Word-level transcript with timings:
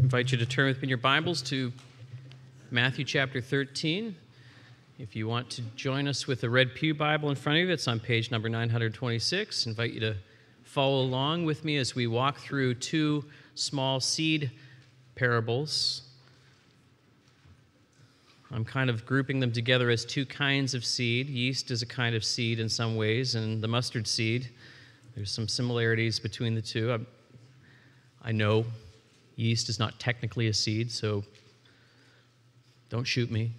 invite 0.00 0.30
you 0.30 0.38
to 0.38 0.46
turn 0.46 0.68
with 0.68 0.76
me 0.76 0.84
in 0.84 0.88
your 0.88 0.98
Bibles 0.98 1.42
to 1.42 1.72
Matthew 2.70 3.04
chapter 3.04 3.40
13. 3.40 4.14
If 5.00 5.16
you 5.16 5.26
want 5.26 5.50
to 5.50 5.62
join 5.74 6.06
us 6.06 6.24
with 6.24 6.40
the 6.40 6.48
Red 6.48 6.72
Pew 6.74 6.94
Bible 6.94 7.30
in 7.30 7.34
front 7.34 7.58
of 7.58 7.66
you, 7.66 7.72
it's 7.72 7.88
on 7.88 7.98
page 7.98 8.30
number 8.30 8.48
926. 8.48 9.66
I 9.66 9.70
invite 9.70 9.92
you 9.92 10.00
to 10.00 10.14
follow 10.62 11.02
along 11.02 11.46
with 11.46 11.64
me 11.64 11.78
as 11.78 11.96
we 11.96 12.06
walk 12.06 12.38
through 12.38 12.74
two 12.74 13.24
small 13.56 13.98
seed 13.98 14.52
parables. 15.16 16.02
I'm 18.52 18.64
kind 18.64 18.88
of 18.88 19.04
grouping 19.04 19.40
them 19.40 19.50
together 19.50 19.90
as 19.90 20.04
two 20.04 20.24
kinds 20.24 20.74
of 20.74 20.84
seed. 20.84 21.28
Yeast 21.28 21.72
is 21.72 21.82
a 21.82 21.86
kind 21.86 22.14
of 22.14 22.24
seed 22.24 22.60
in 22.60 22.68
some 22.68 22.94
ways, 22.94 23.34
and 23.34 23.60
the 23.60 23.68
mustard 23.68 24.06
seed. 24.06 24.48
There's 25.16 25.32
some 25.32 25.48
similarities 25.48 26.20
between 26.20 26.54
the 26.54 26.62
two. 26.62 26.92
I, 26.92 28.28
I 28.28 28.32
know 28.32 28.64
yeast 29.38 29.68
is 29.68 29.78
not 29.78 29.98
technically 30.00 30.48
a 30.48 30.52
seed, 30.52 30.90
so 30.90 31.22
don't 32.90 33.04
shoot 33.04 33.30
me. 33.30 33.52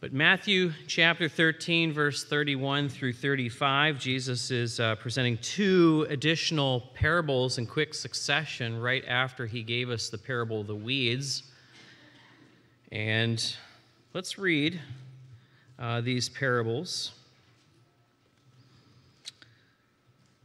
But 0.00 0.12
Matthew 0.12 0.72
chapter 0.88 1.28
13, 1.28 1.92
verse 1.92 2.24
31 2.24 2.88
through 2.88 3.12
35, 3.12 4.00
Jesus 4.00 4.50
is 4.50 4.80
uh, 4.80 4.96
presenting 4.96 5.38
two 5.38 6.06
additional 6.08 6.80
parables 6.94 7.58
in 7.58 7.66
quick 7.66 7.94
succession 7.94 8.80
right 8.80 9.04
after 9.06 9.46
he 9.46 9.62
gave 9.62 9.90
us 9.90 10.08
the 10.08 10.18
parable 10.18 10.62
of 10.62 10.66
the 10.66 10.74
weeds. 10.74 11.44
And 12.90 13.54
let's 14.12 14.38
read 14.38 14.80
uh, 15.78 16.00
these 16.00 16.28
parables. 16.28 17.12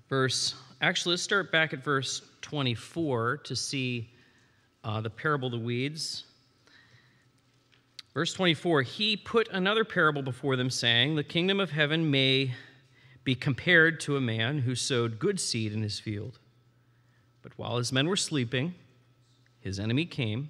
Verse, 0.09 0.53
actually, 0.81 1.13
let's 1.13 1.23
start 1.23 1.51
back 1.51 1.73
at 1.73 1.83
verse 1.83 2.21
24 2.41 3.37
to 3.37 3.55
see 3.55 4.09
uh, 4.83 5.01
the 5.01 5.09
parable 5.09 5.47
of 5.47 5.53
the 5.53 5.59
weeds. 5.59 6.23
Verse 8.13 8.33
24 8.33 8.81
He 8.81 9.17
put 9.17 9.47
another 9.49 9.83
parable 9.83 10.21
before 10.21 10.55
them, 10.55 10.69
saying, 10.69 11.15
The 11.15 11.23
kingdom 11.23 11.59
of 11.59 11.71
heaven 11.71 12.09
may 12.09 12.53
be 13.23 13.35
compared 13.35 13.99
to 13.99 14.15
a 14.15 14.21
man 14.21 14.59
who 14.59 14.73
sowed 14.73 15.19
good 15.19 15.39
seed 15.39 15.73
in 15.73 15.81
his 15.81 15.99
field. 15.99 16.39
But 17.41 17.57
while 17.57 17.77
his 17.77 17.91
men 17.91 18.07
were 18.07 18.15
sleeping, 18.15 18.73
his 19.59 19.79
enemy 19.79 20.05
came, 20.05 20.49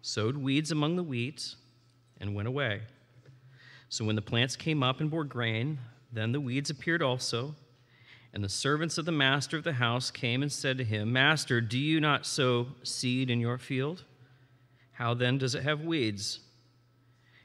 sowed 0.00 0.36
weeds 0.36 0.70
among 0.70 0.96
the 0.96 1.02
wheat, 1.02 1.54
and 2.20 2.34
went 2.34 2.48
away. 2.48 2.82
So 3.88 4.04
when 4.04 4.16
the 4.16 4.22
plants 4.22 4.56
came 4.56 4.82
up 4.82 5.00
and 5.00 5.10
bore 5.10 5.24
grain, 5.24 5.78
then 6.12 6.32
the 6.32 6.40
weeds 6.40 6.70
appeared 6.70 7.02
also. 7.02 7.54
And 8.38 8.44
the 8.44 8.48
servants 8.48 8.98
of 8.98 9.04
the 9.04 9.10
master 9.10 9.56
of 9.56 9.64
the 9.64 9.72
house 9.72 10.12
came 10.12 10.42
and 10.42 10.52
said 10.52 10.78
to 10.78 10.84
him, 10.84 11.12
Master, 11.12 11.60
do 11.60 11.76
you 11.76 11.98
not 11.98 12.24
sow 12.24 12.68
seed 12.84 13.30
in 13.30 13.40
your 13.40 13.58
field? 13.58 14.04
How 14.92 15.12
then 15.12 15.38
does 15.38 15.56
it 15.56 15.64
have 15.64 15.80
weeds? 15.80 16.38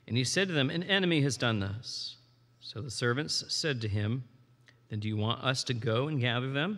And 0.08 0.16
he 0.16 0.24
said 0.24 0.50
to 0.50 0.54
them, 0.54 0.70
An 0.70 0.84
enemy 0.84 1.22
has 1.22 1.36
done 1.36 1.62
this. 1.62 2.18
So 2.60 2.80
the 2.80 2.92
servants 2.92 3.44
said 3.48 3.82
to 3.82 3.88
him, 3.88 4.26
Then 4.92 5.00
do 5.00 5.08
you 5.08 5.18
want 5.18 5.44
us 5.44 5.64
to 5.64 5.74
go 5.74 6.10
and 6.10 6.22
gather 6.22 6.52
them? 6.52 6.78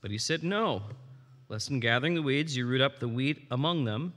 But 0.00 0.12
he 0.12 0.18
said, 0.18 0.44
No, 0.44 0.84
lest 1.48 1.68
in 1.68 1.80
gathering 1.80 2.14
the 2.14 2.22
weeds 2.22 2.56
you 2.56 2.64
root 2.64 2.80
up 2.80 3.00
the 3.00 3.08
wheat 3.08 3.44
among 3.50 3.86
them. 3.86 4.14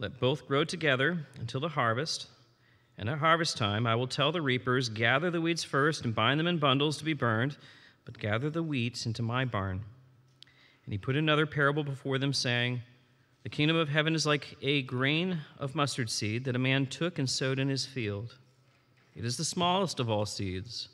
Let 0.00 0.18
both 0.18 0.48
grow 0.48 0.64
together 0.64 1.24
until 1.38 1.60
the 1.60 1.68
harvest. 1.68 2.26
And 2.98 3.08
at 3.08 3.18
harvest 3.18 3.56
time 3.56 3.86
I 3.86 3.94
will 3.94 4.08
tell 4.08 4.32
the 4.32 4.42
reapers, 4.42 4.88
Gather 4.88 5.30
the 5.30 5.40
weeds 5.40 5.62
first 5.62 6.04
and 6.04 6.16
bind 6.16 6.40
them 6.40 6.48
in 6.48 6.58
bundles 6.58 6.98
to 6.98 7.04
be 7.04 7.14
burned, 7.14 7.56
but 8.08 8.18
gather 8.18 8.48
the 8.48 8.62
wheat 8.62 9.04
into 9.04 9.20
my 9.20 9.44
barn. 9.44 9.84
And 10.86 10.92
he 10.94 10.96
put 10.96 11.14
another 11.14 11.44
parable 11.44 11.84
before 11.84 12.16
them, 12.16 12.32
saying, 12.32 12.80
the 13.42 13.50
kingdom 13.50 13.76
of 13.76 13.90
heaven 13.90 14.14
is 14.14 14.24
like 14.24 14.56
a 14.62 14.80
grain 14.80 15.40
of 15.58 15.74
mustard 15.74 16.08
seed 16.08 16.44
that 16.44 16.56
a 16.56 16.58
man 16.58 16.86
took 16.86 17.18
and 17.18 17.28
sowed 17.28 17.58
in 17.58 17.68
his 17.68 17.84
field. 17.84 18.38
It 19.14 19.26
is 19.26 19.36
the 19.36 19.44
smallest 19.44 20.00
of 20.00 20.08
all 20.08 20.24
seeds, 20.24 20.88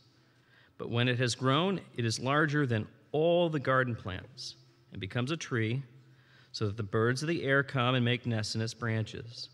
but 0.76 0.90
when 0.90 1.06
it 1.06 1.20
has 1.20 1.36
grown, 1.36 1.80
it 1.96 2.04
is 2.04 2.18
larger 2.18 2.66
than 2.66 2.88
all 3.12 3.48
the 3.48 3.60
garden 3.60 3.94
plants 3.94 4.56
and 4.90 5.00
becomes 5.00 5.30
a 5.30 5.36
tree, 5.36 5.84
so 6.50 6.66
that 6.66 6.76
the 6.76 6.82
birds 6.82 7.22
of 7.22 7.28
the 7.28 7.44
air 7.44 7.62
come 7.62 7.94
and 7.94 8.04
make 8.04 8.26
nests 8.26 8.56
in 8.56 8.60
its 8.60 8.74
branches. 8.74 9.50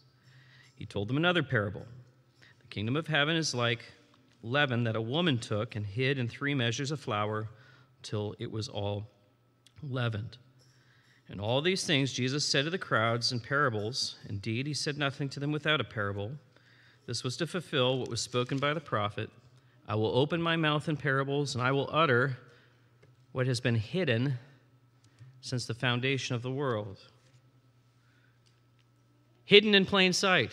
He 0.76 0.86
told 0.86 1.08
them 1.08 1.18
another 1.18 1.42
parable. 1.42 1.84
The 2.62 2.68
kingdom 2.68 2.96
of 2.96 3.06
heaven 3.06 3.36
is 3.36 3.54
like 3.54 3.84
leaven 4.42 4.84
that 4.84 4.96
a 4.96 5.00
woman 5.00 5.38
took 5.38 5.76
and 5.76 5.86
hid 5.86 6.18
in 6.18 6.28
three 6.28 6.54
measures 6.54 6.90
of 6.90 7.00
flour 7.00 7.48
till 8.02 8.34
it 8.38 8.50
was 8.50 8.68
all 8.68 9.06
leavened. 9.82 10.38
And 11.28 11.40
all 11.40 11.62
these 11.62 11.84
things 11.84 12.12
Jesus 12.12 12.44
said 12.44 12.64
to 12.64 12.70
the 12.70 12.78
crowds 12.78 13.32
in 13.32 13.40
parables. 13.40 14.16
Indeed, 14.28 14.66
he 14.66 14.74
said 14.74 14.98
nothing 14.98 15.28
to 15.30 15.40
them 15.40 15.52
without 15.52 15.80
a 15.80 15.84
parable. 15.84 16.32
This 17.06 17.22
was 17.22 17.36
to 17.38 17.46
fulfill 17.46 17.98
what 17.98 18.08
was 18.08 18.20
spoken 18.20 18.58
by 18.58 18.74
the 18.74 18.80
prophet 18.80 19.30
I 19.90 19.96
will 19.96 20.16
open 20.16 20.40
my 20.40 20.54
mouth 20.54 20.88
in 20.88 20.96
parables, 20.96 21.56
and 21.56 21.64
I 21.64 21.72
will 21.72 21.90
utter 21.90 22.38
what 23.32 23.48
has 23.48 23.58
been 23.58 23.74
hidden 23.74 24.38
since 25.40 25.66
the 25.66 25.74
foundation 25.74 26.36
of 26.36 26.42
the 26.42 26.50
world. 26.52 27.00
Hidden 29.44 29.74
in 29.74 29.84
plain 29.84 30.12
sight. 30.12 30.52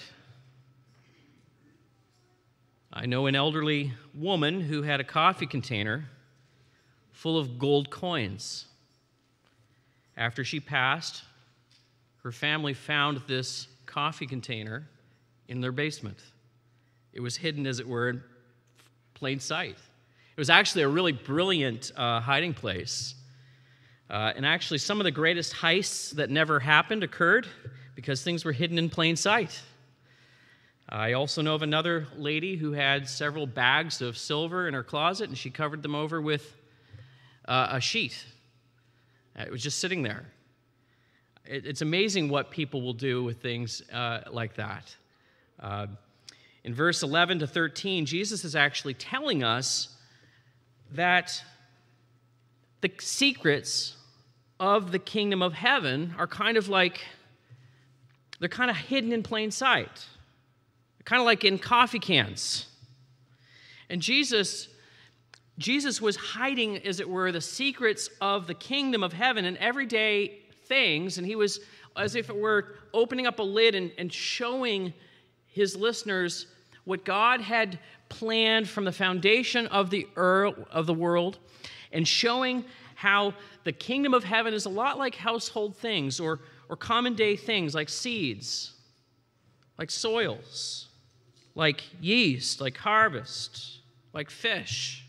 I 2.99 3.05
know 3.05 3.27
an 3.27 3.35
elderly 3.35 3.93
woman 4.15 4.59
who 4.59 4.81
had 4.81 4.99
a 4.99 5.03
coffee 5.03 5.45
container 5.45 6.05
full 7.11 7.37
of 7.37 7.59
gold 7.59 7.91
coins. 7.91 8.65
After 10.17 10.43
she 10.43 10.59
passed, 10.59 11.21
her 12.23 12.31
family 12.31 12.73
found 12.73 13.21
this 13.27 13.67
coffee 13.85 14.25
container 14.25 14.87
in 15.47 15.61
their 15.61 15.71
basement. 15.71 16.17
It 17.13 17.19
was 17.19 17.37
hidden, 17.37 17.67
as 17.67 17.79
it 17.79 17.87
were, 17.87 18.09
in 18.09 18.23
plain 19.13 19.39
sight. 19.39 19.77
It 20.35 20.39
was 20.39 20.49
actually 20.49 20.81
a 20.81 20.89
really 20.89 21.11
brilliant 21.11 21.91
uh, 21.95 22.19
hiding 22.19 22.55
place. 22.55 23.13
Uh, 24.09 24.33
and 24.35 24.43
actually, 24.43 24.79
some 24.79 24.99
of 24.99 25.03
the 25.03 25.11
greatest 25.11 25.53
heists 25.53 26.15
that 26.15 26.31
never 26.31 26.59
happened 26.59 27.03
occurred 27.03 27.45
because 27.93 28.23
things 28.23 28.43
were 28.43 28.53
hidden 28.53 28.79
in 28.79 28.89
plain 28.89 29.15
sight. 29.15 29.61
I 30.89 31.13
also 31.13 31.41
know 31.41 31.55
of 31.55 31.63
another 31.63 32.07
lady 32.15 32.55
who 32.55 32.71
had 32.71 33.09
several 33.09 33.45
bags 33.45 34.01
of 34.01 34.17
silver 34.17 34.67
in 34.67 34.73
her 34.73 34.83
closet, 34.83 35.29
and 35.29 35.37
she 35.37 35.49
covered 35.49 35.83
them 35.83 35.95
over 35.95 36.21
with 36.21 36.55
uh, 37.47 37.67
a 37.71 37.81
sheet 37.81 38.25
uh, 39.37 39.43
it 39.43 39.51
was 39.51 39.61
just 39.61 39.79
sitting 39.79 40.01
there. 40.03 40.25
It's 41.45 41.81
amazing 41.81 42.29
what 42.29 42.51
people 42.51 42.81
will 42.81 42.93
do 42.93 43.23
with 43.23 43.41
things 43.41 43.81
uh, 43.91 44.21
like 44.31 44.55
that. 44.55 44.95
Uh, 45.59 45.87
in 46.63 46.73
verse 46.73 47.03
11 47.03 47.39
to 47.39 47.47
13, 47.47 48.05
Jesus 48.05 48.43
is 48.43 48.55
actually 48.55 48.95
telling 48.95 49.43
us 49.43 49.95
that 50.91 51.41
the 52.81 52.91
secrets 52.99 53.95
of 54.59 54.91
the 54.91 54.99
kingdom 54.99 55.41
of 55.41 55.53
heaven 55.53 56.13
are 56.17 56.27
kind 56.27 56.57
of 56.57 56.67
like, 56.67 56.99
they're 58.39 58.49
kind 58.49 58.69
of 58.69 58.75
hidden 58.75 59.13
in 59.13 59.23
plain 59.23 59.51
sight, 59.51 60.05
kind 61.07 61.21
of 61.21 61.25
like 61.25 61.45
in 61.45 61.57
coffee 61.57 61.99
cans. 61.99 62.65
And 63.89 64.01
Jesus 64.01 64.67
Jesus 65.57 65.99
was 65.99 66.15
hiding, 66.15 66.77
as 66.85 66.99
it 66.99 67.09
were, 67.09 67.31
the 67.31 67.41
secrets 67.41 68.11
of 68.21 68.45
the 68.45 68.53
kingdom 68.53 69.01
of 69.01 69.11
heaven 69.11 69.45
and 69.45 69.57
everyday 69.57 70.39
things, 70.65 71.17
and 71.17 71.25
he 71.25 71.35
was, 71.35 71.61
as 71.95 72.13
if 72.13 72.29
it 72.29 72.35
were, 72.35 72.75
opening 72.93 73.25
up 73.25 73.39
a 73.39 73.43
lid 73.43 73.73
and, 73.73 73.91
and 73.97 74.13
showing 74.13 74.93
his 75.47 75.75
listeners 75.75 76.45
what 76.83 77.03
God 77.03 77.41
had 77.41 77.79
planned 78.07 78.69
from 78.69 78.85
the 78.85 78.91
foundation 78.91 79.65
of 79.67 79.89
the, 79.89 80.07
earth, 80.15 80.53
of 80.69 80.85
the 80.85 80.93
world, 80.93 81.39
and 81.91 82.07
showing 82.07 82.63
how 82.93 83.33
the 83.63 83.71
kingdom 83.71 84.13
of 84.13 84.23
heaven 84.23 84.53
is 84.53 84.65
a 84.65 84.69
lot 84.69 84.99
like 84.99 85.15
household 85.15 85.75
things 85.75 86.19
or, 86.19 86.41
or 86.69 86.75
common 86.75 87.15
day 87.15 87.35
things 87.35 87.73
like 87.73 87.89
seeds, 87.89 88.73
like 89.79 89.89
soils, 89.89 90.86
like 91.57 91.83
yeast, 91.99 92.61
like 92.61 92.77
harvest, 92.77 93.79
like 94.13 94.29
fish. 94.29 95.03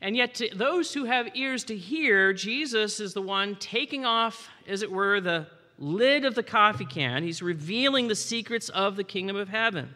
And 0.00 0.16
yet, 0.16 0.34
to 0.36 0.48
those 0.54 0.94
who 0.94 1.04
have 1.04 1.36
ears 1.36 1.64
to 1.64 1.76
hear, 1.76 2.32
Jesus 2.32 2.98
is 2.98 3.12
the 3.12 3.20
one 3.20 3.56
taking 3.56 4.06
off, 4.06 4.48
as 4.66 4.80
it 4.80 4.90
were, 4.90 5.20
the 5.20 5.48
lid 5.78 6.24
of 6.24 6.34
the 6.34 6.42
coffee 6.42 6.86
can. 6.86 7.22
He's 7.22 7.42
revealing 7.42 8.08
the 8.08 8.14
secrets 8.14 8.70
of 8.70 8.96
the 8.96 9.04
kingdom 9.04 9.36
of 9.36 9.50
heaven. 9.50 9.90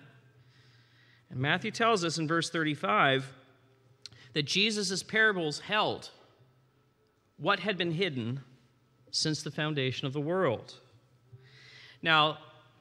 And 1.31 1.41
Matthew 1.41 1.71
tells 1.71 2.05
us 2.05 2.19
in 2.19 2.29
verse 2.29 2.51
35 2.51 3.33
that 4.35 4.43
Jesus' 4.43 5.03
parables 5.03 5.61
held 5.61 6.11
what 7.39 7.61
had 7.61 7.79
been 7.79 7.93
hidden 7.93 8.41
since 9.11 9.43
the 9.43 9.51
foundation 9.51 10.07
of 10.07 10.13
the 10.13 10.21
world. 10.21 10.75
Now, 12.03 12.37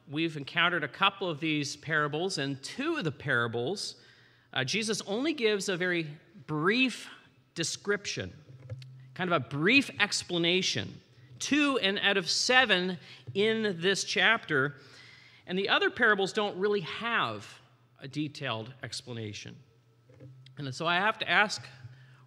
we've 0.09 0.37
encountered 0.37 0.83
a 0.83 0.87
couple 0.87 1.29
of 1.29 1.39
these 1.39 1.75
parables, 1.75 2.37
and 2.37 2.61
two 2.63 2.97
of 2.97 3.03
the 3.03 3.11
parables, 3.11 3.95
uh, 4.53 4.63
Jesus 4.63 5.01
only 5.05 5.33
gives 5.33 5.69
a 5.69 5.77
very 5.77 6.07
brief 6.47 7.07
description, 7.55 8.33
kind 9.13 9.31
of 9.31 9.41
a 9.41 9.47
brief 9.47 9.91
explanation. 9.99 10.99
Two 11.37 11.77
and 11.79 11.99
out 11.99 12.17
of 12.17 12.29
seven 12.29 12.97
in 13.33 13.77
this 13.79 14.03
chapter. 14.03 14.75
And 15.47 15.57
the 15.57 15.69
other 15.69 15.89
parables 15.89 16.33
don't 16.33 16.57
really 16.57 16.81
have 16.81 17.47
a 18.01 18.07
detailed 18.07 18.73
explanation. 18.83 19.55
And 20.57 20.73
so 20.75 20.85
I 20.85 20.95
have 20.95 21.17
to 21.19 21.29
ask 21.29 21.65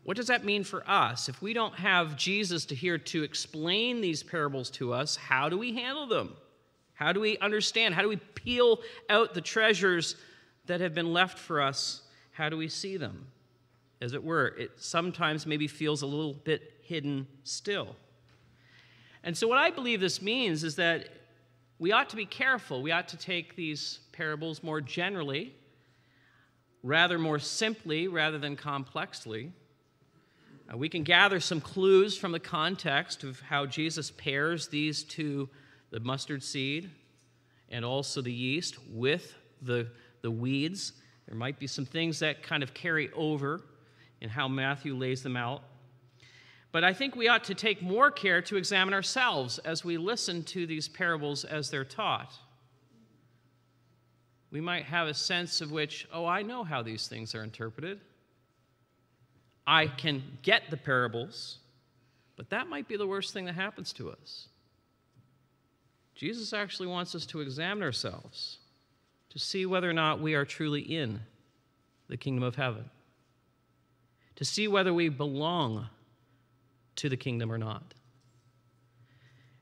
what 0.04 0.16
does 0.16 0.26
that 0.26 0.44
mean 0.44 0.64
for 0.64 0.88
us? 0.90 1.28
If 1.28 1.40
we 1.42 1.52
don't 1.52 1.74
have 1.74 2.16
Jesus 2.16 2.64
to 2.66 2.74
here 2.74 2.98
to 2.98 3.22
explain 3.22 4.00
these 4.00 4.22
parables 4.22 4.68
to 4.70 4.92
us, 4.92 5.14
how 5.14 5.48
do 5.48 5.56
we 5.56 5.74
handle 5.74 6.06
them? 6.06 6.34
How 6.94 7.12
do 7.12 7.20
we 7.20 7.38
understand? 7.38 7.94
How 7.94 8.02
do 8.02 8.08
we 8.08 8.16
peel 8.16 8.80
out 9.08 9.34
the 9.34 9.40
treasures 9.40 10.16
that 10.66 10.80
have 10.80 10.94
been 10.94 11.12
left 11.12 11.38
for 11.38 11.60
us? 11.60 12.02
How 12.32 12.48
do 12.48 12.56
we 12.56 12.68
see 12.68 12.96
them? 12.96 13.26
As 14.00 14.14
it 14.14 14.22
were, 14.24 14.48
it 14.58 14.72
sometimes 14.76 15.46
maybe 15.46 15.68
feels 15.68 16.02
a 16.02 16.06
little 16.06 16.34
bit 16.34 16.74
hidden 16.82 17.26
still. 17.44 17.94
And 19.22 19.36
so, 19.36 19.46
what 19.46 19.58
I 19.58 19.70
believe 19.70 20.00
this 20.00 20.20
means 20.20 20.64
is 20.64 20.76
that 20.76 21.08
we 21.78 21.92
ought 21.92 22.10
to 22.10 22.16
be 22.16 22.26
careful. 22.26 22.82
We 22.82 22.90
ought 22.90 23.08
to 23.08 23.16
take 23.16 23.56
these 23.56 24.00
parables 24.12 24.62
more 24.62 24.80
generally, 24.80 25.54
rather 26.82 27.18
more 27.18 27.38
simply, 27.38 28.08
rather 28.08 28.38
than 28.38 28.56
complexly. 28.56 29.52
Uh, 30.72 30.76
we 30.76 30.88
can 30.88 31.02
gather 31.02 31.40
some 31.40 31.60
clues 31.60 32.16
from 32.16 32.32
the 32.32 32.40
context 32.40 33.24
of 33.24 33.40
how 33.40 33.66
Jesus 33.66 34.10
pairs 34.10 34.68
these 34.68 35.02
two 35.02 35.48
the 35.92 36.00
mustard 36.00 36.42
seed 36.42 36.90
and 37.68 37.84
also 37.84 38.20
the 38.20 38.32
yeast 38.32 38.76
with 38.90 39.34
the, 39.60 39.86
the 40.22 40.30
weeds. 40.30 40.94
There 41.28 41.36
might 41.36 41.60
be 41.60 41.68
some 41.68 41.84
things 41.84 42.18
that 42.18 42.42
kind 42.42 42.62
of 42.62 42.74
carry 42.74 43.10
over 43.12 43.62
in 44.20 44.28
how 44.28 44.48
Matthew 44.48 44.96
lays 44.96 45.22
them 45.22 45.36
out. 45.36 45.62
But 46.72 46.82
I 46.82 46.94
think 46.94 47.14
we 47.14 47.28
ought 47.28 47.44
to 47.44 47.54
take 47.54 47.82
more 47.82 48.10
care 48.10 48.40
to 48.42 48.56
examine 48.56 48.94
ourselves 48.94 49.58
as 49.58 49.84
we 49.84 49.98
listen 49.98 50.42
to 50.44 50.66
these 50.66 50.88
parables 50.88 51.44
as 51.44 51.70
they're 51.70 51.84
taught. 51.84 52.32
We 54.50 54.60
might 54.60 54.84
have 54.84 55.08
a 55.08 55.14
sense 55.14 55.60
of 55.60 55.70
which, 55.70 56.08
oh, 56.12 56.24
I 56.24 56.42
know 56.42 56.64
how 56.64 56.82
these 56.82 57.06
things 57.08 57.34
are 57.34 57.42
interpreted. 57.42 58.00
I 59.66 59.86
can 59.86 60.22
get 60.42 60.70
the 60.70 60.76
parables, 60.76 61.58
but 62.36 62.50
that 62.50 62.68
might 62.68 62.88
be 62.88 62.96
the 62.96 63.06
worst 63.06 63.32
thing 63.34 63.44
that 63.44 63.54
happens 63.54 63.92
to 63.94 64.10
us. 64.10 64.48
Jesus 66.14 66.52
actually 66.52 66.88
wants 66.88 67.14
us 67.14 67.26
to 67.26 67.40
examine 67.40 67.82
ourselves 67.82 68.58
to 69.30 69.38
see 69.38 69.64
whether 69.64 69.88
or 69.88 69.94
not 69.94 70.20
we 70.20 70.34
are 70.34 70.44
truly 70.44 70.80
in 70.80 71.20
the 72.08 72.16
kingdom 72.16 72.44
of 72.44 72.54
heaven, 72.54 72.84
to 74.36 74.44
see 74.44 74.68
whether 74.68 74.92
we 74.92 75.08
belong 75.08 75.88
to 76.96 77.08
the 77.08 77.16
kingdom 77.16 77.50
or 77.50 77.56
not. 77.56 77.94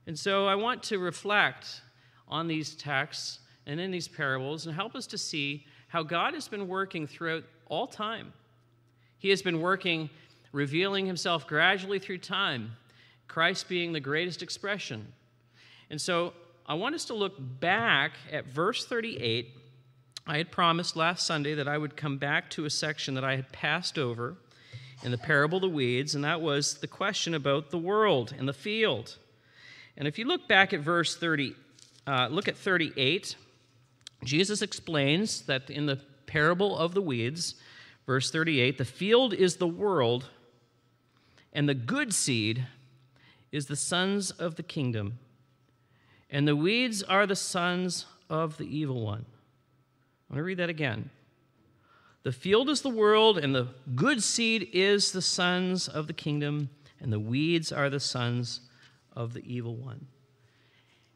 And 0.07 0.19
so 0.19 0.45
I 0.47 0.55
want 0.55 0.83
to 0.83 0.99
reflect 0.99 1.81
on 2.27 2.47
these 2.47 2.75
texts 2.75 3.39
and 3.65 3.79
in 3.79 3.91
these 3.91 4.09
parables 4.09 4.65
and 4.65 4.75
help 4.75 4.95
us 4.95 5.07
to 5.07 5.17
see 5.17 5.65
how 5.87 6.03
God 6.03 6.33
has 6.33 6.47
been 6.49 6.67
working 6.67 7.07
throughout 7.07 7.43
all 7.67 7.87
time 7.87 8.33
he 9.21 9.29
has 9.29 9.43
been 9.43 9.61
working, 9.61 10.09
revealing 10.51 11.05
himself 11.05 11.45
gradually 11.45 11.99
through 11.99 12.17
time, 12.17 12.71
Christ 13.27 13.69
being 13.69 13.93
the 13.93 13.99
greatest 13.99 14.41
expression. 14.41 15.13
And 15.91 16.01
so 16.01 16.33
I 16.65 16.73
want 16.73 16.95
us 16.95 17.05
to 17.05 17.13
look 17.13 17.35
back 17.37 18.13
at 18.31 18.47
verse 18.47 18.87
38. 18.87 19.55
I 20.25 20.37
had 20.37 20.51
promised 20.51 20.95
last 20.95 21.27
Sunday 21.27 21.53
that 21.53 21.67
I 21.67 21.77
would 21.77 21.95
come 21.95 22.17
back 22.17 22.49
to 22.51 22.65
a 22.65 22.69
section 22.71 23.13
that 23.13 23.23
I 23.23 23.35
had 23.35 23.51
passed 23.51 23.99
over 23.99 24.37
in 25.03 25.11
the 25.11 25.19
parable 25.19 25.57
of 25.57 25.61
the 25.61 25.69
weeds, 25.69 26.15
and 26.15 26.23
that 26.23 26.41
was 26.41 26.79
the 26.79 26.87
question 26.87 27.35
about 27.35 27.69
the 27.69 27.77
world 27.77 28.33
and 28.35 28.47
the 28.47 28.53
field. 28.53 29.17
And 29.95 30.07
if 30.07 30.17
you 30.17 30.25
look 30.25 30.47
back 30.47 30.73
at 30.73 30.79
verse 30.79 31.15
30, 31.15 31.55
uh, 32.07 32.29
look 32.31 32.47
at 32.47 32.57
38, 32.57 33.35
Jesus 34.23 34.63
explains 34.63 35.43
that 35.43 35.69
in 35.69 35.85
the 35.85 35.99
parable 36.25 36.75
of 36.75 36.95
the 36.95 37.01
weeds, 37.03 37.55
Verse 38.05 38.31
38 38.31 38.77
The 38.77 38.85
field 38.85 39.33
is 39.33 39.57
the 39.57 39.67
world, 39.67 40.29
and 41.53 41.67
the 41.67 41.73
good 41.73 42.13
seed 42.13 42.67
is 43.51 43.67
the 43.67 43.75
sons 43.75 44.31
of 44.31 44.55
the 44.55 44.63
kingdom, 44.63 45.19
and 46.31 46.47
the 46.47 46.55
weeds 46.55 47.03
are 47.03 47.27
the 47.27 47.35
sons 47.35 48.05
of 48.29 48.57
the 48.57 48.63
evil 48.63 49.01
one. 49.01 49.25
I 50.29 50.33
want 50.33 50.39
to 50.39 50.43
read 50.43 50.59
that 50.59 50.69
again. 50.69 51.09
The 52.23 52.31
field 52.31 52.69
is 52.69 52.81
the 52.81 52.89
world, 52.89 53.37
and 53.37 53.53
the 53.53 53.67
good 53.95 54.23
seed 54.23 54.69
is 54.71 55.11
the 55.11 55.21
sons 55.21 55.87
of 55.87 56.07
the 56.07 56.13
kingdom, 56.13 56.69
and 57.01 57.11
the 57.11 57.19
weeds 57.19 57.71
are 57.71 57.89
the 57.89 57.99
sons 57.99 58.61
of 59.13 59.33
the 59.33 59.43
evil 59.45 59.75
one. 59.75 60.07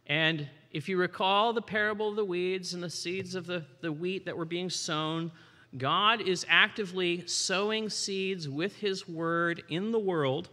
And 0.07 0.49
if 0.71 0.89
you 0.89 0.97
recall 0.97 1.53
the 1.53 1.61
parable 1.61 2.09
of 2.09 2.15
the 2.15 2.25
weeds 2.25 2.73
and 2.73 2.83
the 2.83 2.89
seeds 2.89 3.35
of 3.35 3.45
the, 3.45 3.63
the 3.81 3.91
wheat 3.91 4.25
that 4.25 4.35
were 4.35 4.45
being 4.45 4.69
sown, 4.69 5.31
God 5.77 6.21
is 6.21 6.45
actively 6.49 7.25
sowing 7.27 7.89
seeds 7.89 8.49
with 8.49 8.75
His 8.75 9.07
word 9.07 9.63
in 9.69 9.91
the 9.91 9.99
world. 9.99 10.49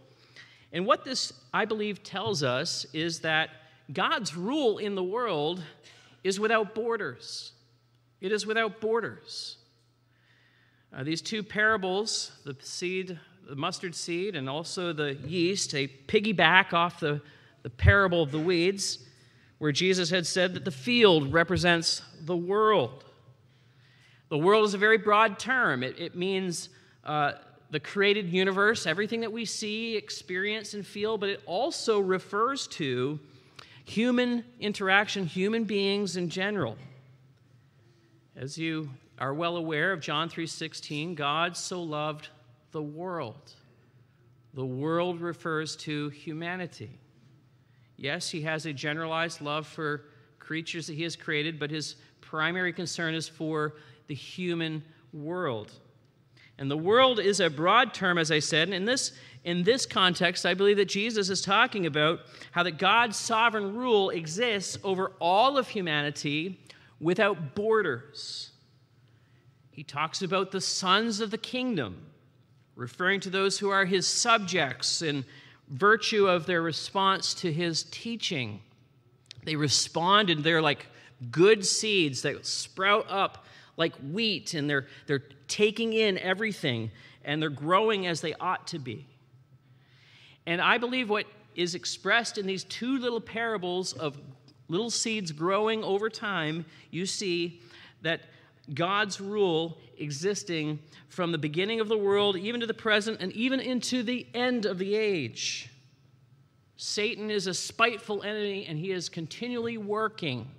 And 0.71 0.85
what 0.85 1.03
this, 1.03 1.33
I 1.53 1.65
believe, 1.65 2.03
tells 2.03 2.43
us 2.43 2.85
is 2.93 3.19
that 3.19 3.49
God's 3.91 4.35
rule 4.35 4.77
in 4.77 4.95
the 4.95 5.03
world 5.03 5.61
is 6.23 6.39
without 6.39 6.73
borders. 6.73 7.51
It 8.21 8.31
is 8.31 8.45
without 8.45 8.79
borders. 8.79 9.57
Uh, 10.95 11.03
these 11.03 11.21
two 11.21 11.43
parables, 11.43 12.31
the 12.45 12.55
seed, 12.61 13.19
the 13.49 13.55
mustard 13.55 13.95
seed, 13.95 14.35
and 14.35 14.49
also 14.49 14.93
the 14.93 15.15
yeast, 15.15 15.71
they 15.71 15.87
piggyback 15.87 16.71
off 16.71 16.99
the, 16.99 17.21
the 17.63 17.69
parable 17.69 18.21
of 18.21 18.31
the 18.31 18.39
weeds, 18.39 18.99
where 19.57 19.71
Jesus 19.71 20.09
had 20.09 20.25
said 20.25 20.53
that 20.53 20.65
the 20.65 20.71
field 20.71 21.33
represents 21.33 22.01
the 22.21 22.37
world. 22.37 23.03
The 24.29 24.37
world 24.37 24.65
is 24.65 24.73
a 24.73 24.77
very 24.77 24.97
broad 24.97 25.39
term, 25.39 25.83
it, 25.83 25.99
it 25.99 26.15
means 26.15 26.69
uh, 27.03 27.33
the 27.71 27.79
created 27.79 28.29
universe, 28.29 28.85
everything 28.85 29.21
that 29.21 29.31
we 29.31 29.45
see, 29.45 29.97
experience, 29.97 30.73
and 30.75 30.85
feel, 30.85 31.17
but 31.17 31.29
it 31.29 31.41
also 31.45 31.99
refers 31.99 32.67
to 32.67 33.19
human 33.83 34.43
interaction, 34.59 35.25
human 35.25 35.63
beings 35.63 36.15
in 36.17 36.29
general. 36.29 36.77
As 38.35 38.57
you 38.57 38.89
are 39.19 39.33
well 39.33 39.57
aware 39.57 39.91
of 39.91 40.01
John 40.01 40.29
3:16, 40.29 41.15
God 41.15 41.55
so 41.55 41.81
loved 41.81 42.29
the 42.71 42.81
world. 42.81 43.53
The 44.53 44.65
world 44.65 45.21
refers 45.21 45.75
to 45.77 46.09
humanity. 46.09 46.99
Yes, 47.97 48.29
he 48.29 48.41
has 48.41 48.65
a 48.65 48.73
generalized 48.73 49.41
love 49.41 49.67
for 49.67 50.05
creatures 50.39 50.87
that 50.87 50.93
he 50.93 51.03
has 51.03 51.15
created, 51.15 51.59
but 51.59 51.71
his 51.71 51.95
primary 52.21 52.73
concern 52.73 53.13
is 53.13 53.27
for 53.27 53.75
the 54.07 54.15
human 54.15 54.83
world. 55.11 55.71
And 56.57 56.69
the 56.69 56.77
world 56.77 57.19
is 57.19 57.39
a 57.39 57.49
broad 57.49 57.93
term, 57.93 58.17
as 58.17 58.31
I 58.31 58.39
said. 58.39 58.67
And 58.67 58.75
in 58.75 58.85
this, 58.85 59.11
in 59.43 59.63
this 59.63 59.85
context, 59.85 60.45
I 60.45 60.53
believe 60.53 60.77
that 60.77 60.87
Jesus 60.87 61.29
is 61.29 61.41
talking 61.41 61.85
about 61.85 62.19
how 62.51 62.63
that 62.63 62.77
God's 62.77 63.17
sovereign 63.17 63.75
rule 63.75 64.09
exists 64.11 64.77
over 64.83 65.11
all 65.19 65.57
of 65.57 65.67
humanity 65.67 66.59
without 66.99 67.55
borders. 67.55 68.51
He 69.71 69.83
talks 69.83 70.21
about 70.21 70.51
the 70.51 70.61
sons 70.61 71.19
of 71.19 71.31
the 71.31 71.37
kingdom, 71.37 72.05
referring 72.75 73.19
to 73.21 73.29
those 73.29 73.57
who 73.57 73.69
are 73.69 73.85
his 73.85 74.07
subjects 74.07 75.01
in 75.01 75.25
virtue 75.69 76.27
of 76.27 76.45
their 76.45 76.61
response 76.61 77.33
to 77.35 77.51
his 77.51 77.83
teaching. 77.83 78.61
They 79.43 79.55
respond 79.55 80.29
and 80.29 80.43
they're 80.43 80.61
like 80.61 80.85
good 81.31 81.65
seeds 81.65 82.21
that 82.21 82.45
sprout 82.45 83.07
up 83.09 83.42
like 83.77 83.95
wheat, 83.97 84.53
and 84.53 84.69
they're, 84.69 84.87
they're 85.07 85.23
taking 85.47 85.93
in 85.93 86.17
everything, 86.17 86.91
and 87.23 87.41
they're 87.41 87.49
growing 87.49 88.07
as 88.07 88.21
they 88.21 88.33
ought 88.35 88.67
to 88.67 88.79
be. 88.79 89.05
And 90.45 90.61
I 90.61 90.77
believe 90.77 91.09
what 91.09 91.25
is 91.55 91.75
expressed 91.75 92.37
in 92.37 92.45
these 92.45 92.63
two 92.63 92.97
little 92.97 93.21
parables 93.21 93.93
of 93.93 94.17
little 94.67 94.89
seeds 94.89 95.31
growing 95.31 95.83
over 95.83 96.09
time, 96.09 96.65
you 96.91 97.05
see 97.05 97.61
that 98.01 98.21
God's 98.73 99.19
rule 99.19 99.77
existing 99.97 100.79
from 101.09 101.31
the 101.31 101.37
beginning 101.37 101.79
of 101.79 101.87
the 101.87 101.97
world, 101.97 102.37
even 102.37 102.61
to 102.61 102.67
the 102.67 102.73
present, 102.73 103.21
and 103.21 103.31
even 103.33 103.59
into 103.59 104.03
the 104.03 104.25
end 104.33 104.65
of 104.65 104.77
the 104.77 104.95
age. 104.95 105.69
Satan 106.77 107.29
is 107.29 107.47
a 107.47 107.53
spiteful 107.53 108.23
enemy, 108.23 108.65
and 108.65 108.77
he 108.77 108.91
is 108.91 109.09
continually 109.09 109.77
working 109.77 110.49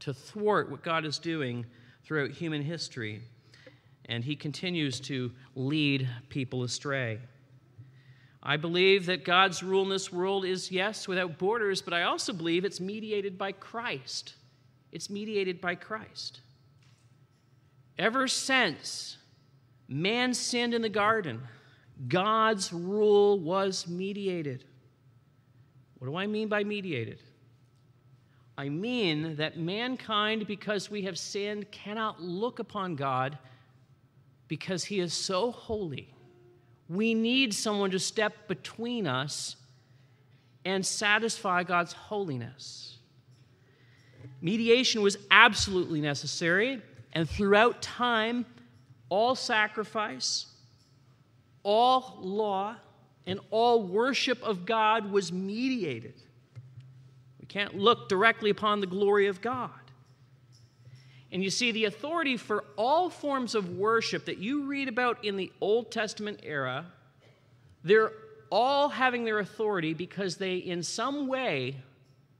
to 0.00 0.14
thwart 0.14 0.70
what 0.70 0.82
God 0.82 1.04
is 1.04 1.18
doing 1.18 1.66
throughout 2.06 2.30
human 2.30 2.62
history, 2.62 3.20
and 4.04 4.24
he 4.24 4.36
continues 4.36 5.00
to 5.00 5.32
lead 5.56 6.08
people 6.28 6.62
astray. 6.62 7.18
I 8.42 8.56
believe 8.56 9.06
that 9.06 9.24
God's 9.24 9.60
rule 9.60 9.82
in 9.82 9.88
this 9.88 10.12
world 10.12 10.44
is, 10.44 10.70
yes, 10.70 11.08
without 11.08 11.36
borders, 11.36 11.82
but 11.82 11.92
I 11.92 12.04
also 12.04 12.32
believe 12.32 12.64
it's 12.64 12.80
mediated 12.80 13.36
by 13.36 13.50
Christ. 13.50 14.34
It's 14.92 15.10
mediated 15.10 15.60
by 15.60 15.74
Christ. 15.74 16.40
Ever 17.98 18.28
since 18.28 19.18
man 19.88 20.32
sinned 20.32 20.74
in 20.74 20.82
the 20.82 20.88
garden, 20.88 21.42
God's 22.06 22.72
rule 22.72 23.40
was 23.40 23.88
mediated. 23.88 24.64
What 25.98 26.06
do 26.06 26.16
I 26.16 26.28
mean 26.28 26.48
by 26.48 26.62
mediated? 26.62 27.20
I 28.58 28.68
mean 28.68 29.36
that 29.36 29.58
mankind, 29.58 30.46
because 30.46 30.90
we 30.90 31.02
have 31.02 31.18
sinned, 31.18 31.70
cannot 31.70 32.22
look 32.22 32.58
upon 32.58 32.96
God 32.96 33.38
because 34.48 34.84
he 34.84 35.00
is 35.00 35.12
so 35.12 35.50
holy. 35.50 36.14
We 36.88 37.14
need 37.14 37.52
someone 37.52 37.90
to 37.90 37.98
step 37.98 38.48
between 38.48 39.06
us 39.06 39.56
and 40.64 40.86
satisfy 40.86 41.64
God's 41.64 41.92
holiness. 41.92 42.98
Mediation 44.40 45.02
was 45.02 45.18
absolutely 45.30 46.00
necessary, 46.00 46.80
and 47.12 47.28
throughout 47.28 47.82
time, 47.82 48.46
all 49.08 49.34
sacrifice, 49.34 50.46
all 51.62 52.18
law, 52.20 52.76
and 53.26 53.40
all 53.50 53.82
worship 53.82 54.42
of 54.42 54.64
God 54.64 55.10
was 55.10 55.32
mediated. 55.32 56.14
Can't 57.56 57.78
look 57.78 58.10
directly 58.10 58.50
upon 58.50 58.80
the 58.80 58.86
glory 58.86 59.28
of 59.28 59.40
God. 59.40 59.70
And 61.32 61.42
you 61.42 61.48
see, 61.48 61.72
the 61.72 61.86
authority 61.86 62.36
for 62.36 62.64
all 62.76 63.08
forms 63.08 63.54
of 63.54 63.78
worship 63.78 64.26
that 64.26 64.36
you 64.36 64.66
read 64.66 64.88
about 64.88 65.24
in 65.24 65.36
the 65.36 65.50
Old 65.62 65.90
Testament 65.90 66.40
era, 66.42 66.84
they're 67.82 68.12
all 68.50 68.90
having 68.90 69.24
their 69.24 69.38
authority 69.38 69.94
because 69.94 70.36
they, 70.36 70.56
in 70.56 70.82
some 70.82 71.28
way, 71.28 71.80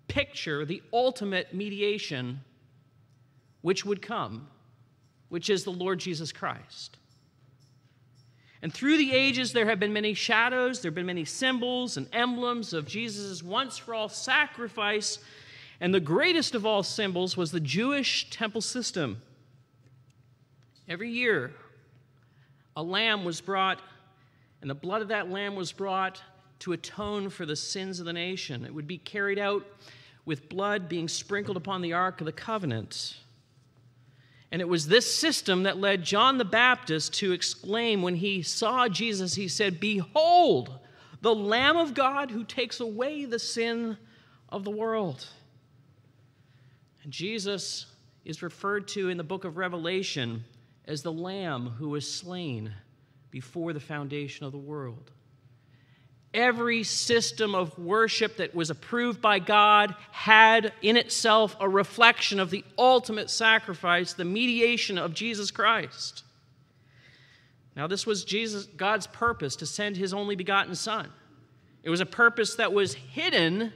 picture 0.06 0.66
the 0.66 0.82
ultimate 0.92 1.54
mediation 1.54 2.42
which 3.62 3.87
would 3.87 4.02
come, 4.02 4.46
which 5.30 5.49
is 5.49 5.64
the 5.64 5.73
Lord 5.73 5.99
Jesus 5.99 6.30
Christ. 6.30 6.99
And 8.66 8.75
through 8.75 8.96
the 8.96 9.12
ages, 9.12 9.52
there 9.52 9.66
have 9.66 9.78
been 9.78 9.92
many 9.92 10.12
shadows, 10.12 10.80
there 10.80 10.90
have 10.90 10.96
been 10.96 11.06
many 11.06 11.25
symbols 11.25 11.96
and 11.96 12.08
emblems 12.12 12.73
of 12.73 12.85
Jesus' 12.85 13.40
once 13.40 13.78
for 13.78 13.94
all 13.94 14.08
sacrifice. 14.08 15.20
And 15.80 15.94
the 15.94 16.00
greatest 16.00 16.52
of 16.56 16.66
all 16.66 16.82
symbols 16.82 17.37
was 17.37 17.52
the 17.52 17.61
Jewish 17.61 18.28
temple 18.28 18.61
system. 18.61 19.23
Every 20.88 21.11
year, 21.11 21.52
a 22.75 22.82
lamb 22.82 23.25
was 23.25 23.40
brought, 23.40 23.80
and 24.61 24.68
the 24.68 24.75
blood 24.75 25.00
of 25.00 25.06
that 25.08 25.30
lamb 25.30 25.54
was 25.54 25.70
brought 25.70 26.20
to 26.58 26.73
atone 26.73 27.30
for 27.30 27.46
the 27.46 27.54
sins 27.54 28.00
of 28.00 28.04
the 28.04 28.12
nation. 28.12 28.64
It 28.64 28.75
would 28.75 28.88
be 28.88 28.99
carried 28.99 29.38
out 29.38 29.64
with 30.25 30.49
blood 30.49 30.88
being 30.88 31.06
sprinkled 31.06 31.56
upon 31.56 31.82
the 31.82 31.92
Ark 31.92 32.20
of 32.20 32.25
the 32.25 32.32
Covenant. 32.32 33.18
And 34.52 34.60
it 34.60 34.68
was 34.68 34.86
this 34.86 35.12
system 35.12 35.64
that 35.64 35.78
led 35.78 36.04
John 36.04 36.38
the 36.38 36.44
Baptist 36.44 37.14
to 37.14 37.32
exclaim 37.32 38.02
when 38.02 38.14
he 38.14 38.42
saw 38.42 38.88
Jesus, 38.88 39.34
he 39.34 39.48
said, 39.48 39.80
Behold, 39.80 40.78
the 41.20 41.34
Lamb 41.34 41.76
of 41.76 41.94
God 41.94 42.30
who 42.30 42.44
takes 42.44 42.80
away 42.80 43.24
the 43.24 43.38
sin 43.38 43.96
of 44.48 44.64
the 44.64 44.70
world. 44.70 45.26
And 47.02 47.12
Jesus 47.12 47.86
is 48.24 48.42
referred 48.42 48.88
to 48.88 49.08
in 49.08 49.16
the 49.16 49.24
book 49.24 49.44
of 49.44 49.56
Revelation 49.56 50.44
as 50.84 51.02
the 51.02 51.12
Lamb 51.12 51.68
who 51.68 51.88
was 51.90 52.10
slain 52.10 52.72
before 53.30 53.72
the 53.72 53.80
foundation 53.80 54.46
of 54.46 54.52
the 54.52 54.58
world 54.58 55.10
every 56.37 56.85
system 56.85 57.55
of 57.55 57.76
worship 57.78 58.37
that 58.37 58.55
was 58.55 58.71
approved 58.71 59.21
by 59.21 59.38
God 59.40 59.97
had 60.12 60.73
in 60.83 60.97
itself 60.97 61.57
a 61.59 61.69
reflection 61.69 62.38
of 62.38 62.50
the 62.50 62.62
ultimate 62.78 63.31
sacrifice, 63.31 64.12
the 64.12 64.25
mediation 64.25 64.99
of 64.99 65.14
Jesus 65.14 65.50
Christ. 65.50 66.23
Now, 67.75 67.87
this 67.87 68.07
was 68.07 68.25
Jesus, 68.25 68.66
God's 68.66 69.07
purpose 69.07 69.57
to 69.57 69.66
send 69.66 69.97
his 69.97 70.14
only 70.14 70.37
begotten 70.37 70.75
Son. 70.75 71.11
It 71.83 71.90
was 71.90 72.00
a 72.00 72.07
purpose 72.07 72.55
that 72.57 72.73
was 72.73 72.95
hidden, 72.95 73.73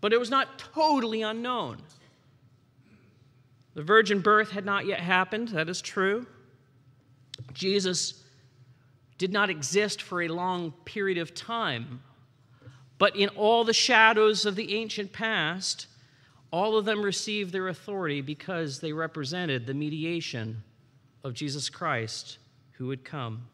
but 0.00 0.12
it 0.12 0.18
was 0.18 0.30
not 0.30 0.58
totally 0.58 1.22
unknown. 1.22 1.78
The 3.74 3.82
virgin 3.82 4.20
birth 4.20 4.50
had 4.50 4.64
not 4.64 4.86
yet 4.86 5.00
happened, 5.00 5.48
that 5.48 5.68
is 5.68 5.82
true. 5.82 6.26
Jesus 7.52 8.22
did 9.18 9.32
not 9.32 9.50
exist 9.50 10.02
for 10.02 10.22
a 10.22 10.28
long 10.28 10.72
period 10.84 11.18
of 11.18 11.34
time. 11.34 12.02
But 12.98 13.16
in 13.16 13.28
all 13.30 13.64
the 13.64 13.72
shadows 13.72 14.46
of 14.46 14.56
the 14.56 14.74
ancient 14.74 15.12
past, 15.12 15.86
all 16.50 16.76
of 16.76 16.84
them 16.84 17.02
received 17.02 17.52
their 17.52 17.68
authority 17.68 18.20
because 18.20 18.80
they 18.80 18.92
represented 18.92 19.66
the 19.66 19.74
mediation 19.74 20.62
of 21.24 21.34
Jesus 21.34 21.68
Christ 21.68 22.38
who 22.72 22.86
would 22.86 23.04
come. 23.04 23.48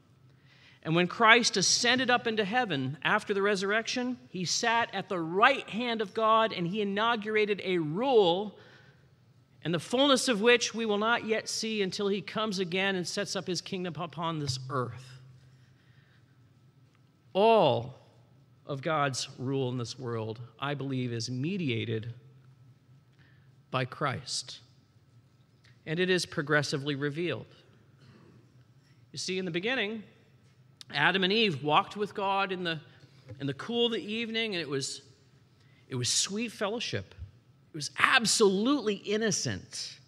And 0.85 0.97
when 0.97 1.07
Christ 1.07 1.57
ascended 1.57 2.11
up 2.11 2.27
into 2.27 2.45
heaven 2.45 2.99
after 3.05 3.33
the 3.33 3.43
resurrection, 3.43 4.19
he 4.31 4.45
sat 4.45 4.93
at 4.93 5.09
the 5.09 5.21
right 5.21 5.69
hand 5.71 6.01
of 6.01 6.13
God 6.13 6.53
and 6.53 6.67
he 6.67 6.81
inaugurated 6.83 7.63
a 7.65 7.79
rule, 7.79 8.59
and 9.65 9.73
the 9.73 9.79
fullness 9.79 10.27
of 10.27 10.41
which 10.41 10.75
we 10.75 10.85
will 10.85 10.99
not 10.99 11.25
yet 11.25 11.49
see 11.49 11.83
until 11.83 12.09
he 12.09 12.21
comes 12.21 12.59
again 12.59 12.97
and 12.97 13.07
sets 13.07 13.37
up 13.37 13.47
his 13.47 13.61
kingdom 13.61 13.95
upon 13.97 14.41
this 14.41 14.59
earth 14.69 15.22
all 17.33 17.99
of 18.67 18.83
God's 18.83 19.29
rule 19.39 19.71
in 19.71 19.79
this 19.79 19.99
world, 19.99 20.41
I 20.61 20.75
believe, 20.75 21.13
is 21.13 21.31
mediated 21.31 22.15
by 23.71 23.85
Christ. 23.85 24.61
And 25.87 25.99
it 25.99 26.11
is 26.11 26.25
progressively 26.25 26.95
revealed. 26.95 27.47
You 29.11 29.19
see, 29.19 29.39
in 29.39 29.45
the 29.45 29.51
beginning, 29.51 30.03
Adam 30.95 31.25
and 31.25 31.33
Eve 31.33 31.65
walked 31.65 31.97
with 31.97 32.15
God 32.15 32.53
in 32.53 32.65
the, 32.65 32.79
in 33.41 33.47
the 33.47 33.55
cool 33.55 33.87
of 33.87 33.93
the 33.93 34.13
evening, 34.13 34.55
and 34.55 34.61
it 34.61 34.69
was, 34.69 35.03
it 35.89 35.95
was 35.95 36.09
sweet 36.09 36.53
fellowship. 36.53 37.15
It 37.73 37.77
was 37.77 37.91
absolutely 37.99 38.95
innocent. 38.95 39.99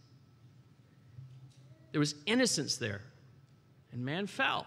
There 1.92 1.98
was 1.98 2.14
innocence 2.26 2.76
there. 2.76 3.00
And 3.92 4.04
man 4.04 4.26
fell. 4.26 4.66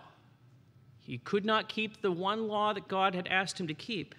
He 1.07 1.17
could 1.17 1.45
not 1.45 1.69
keep 1.69 2.01
the 2.01 2.11
one 2.11 2.49
law 2.49 2.73
that 2.73 2.89
God 2.89 3.15
had 3.15 3.27
asked 3.29 3.57
him 3.57 3.67
to 3.67 3.73
keep. 3.73 4.13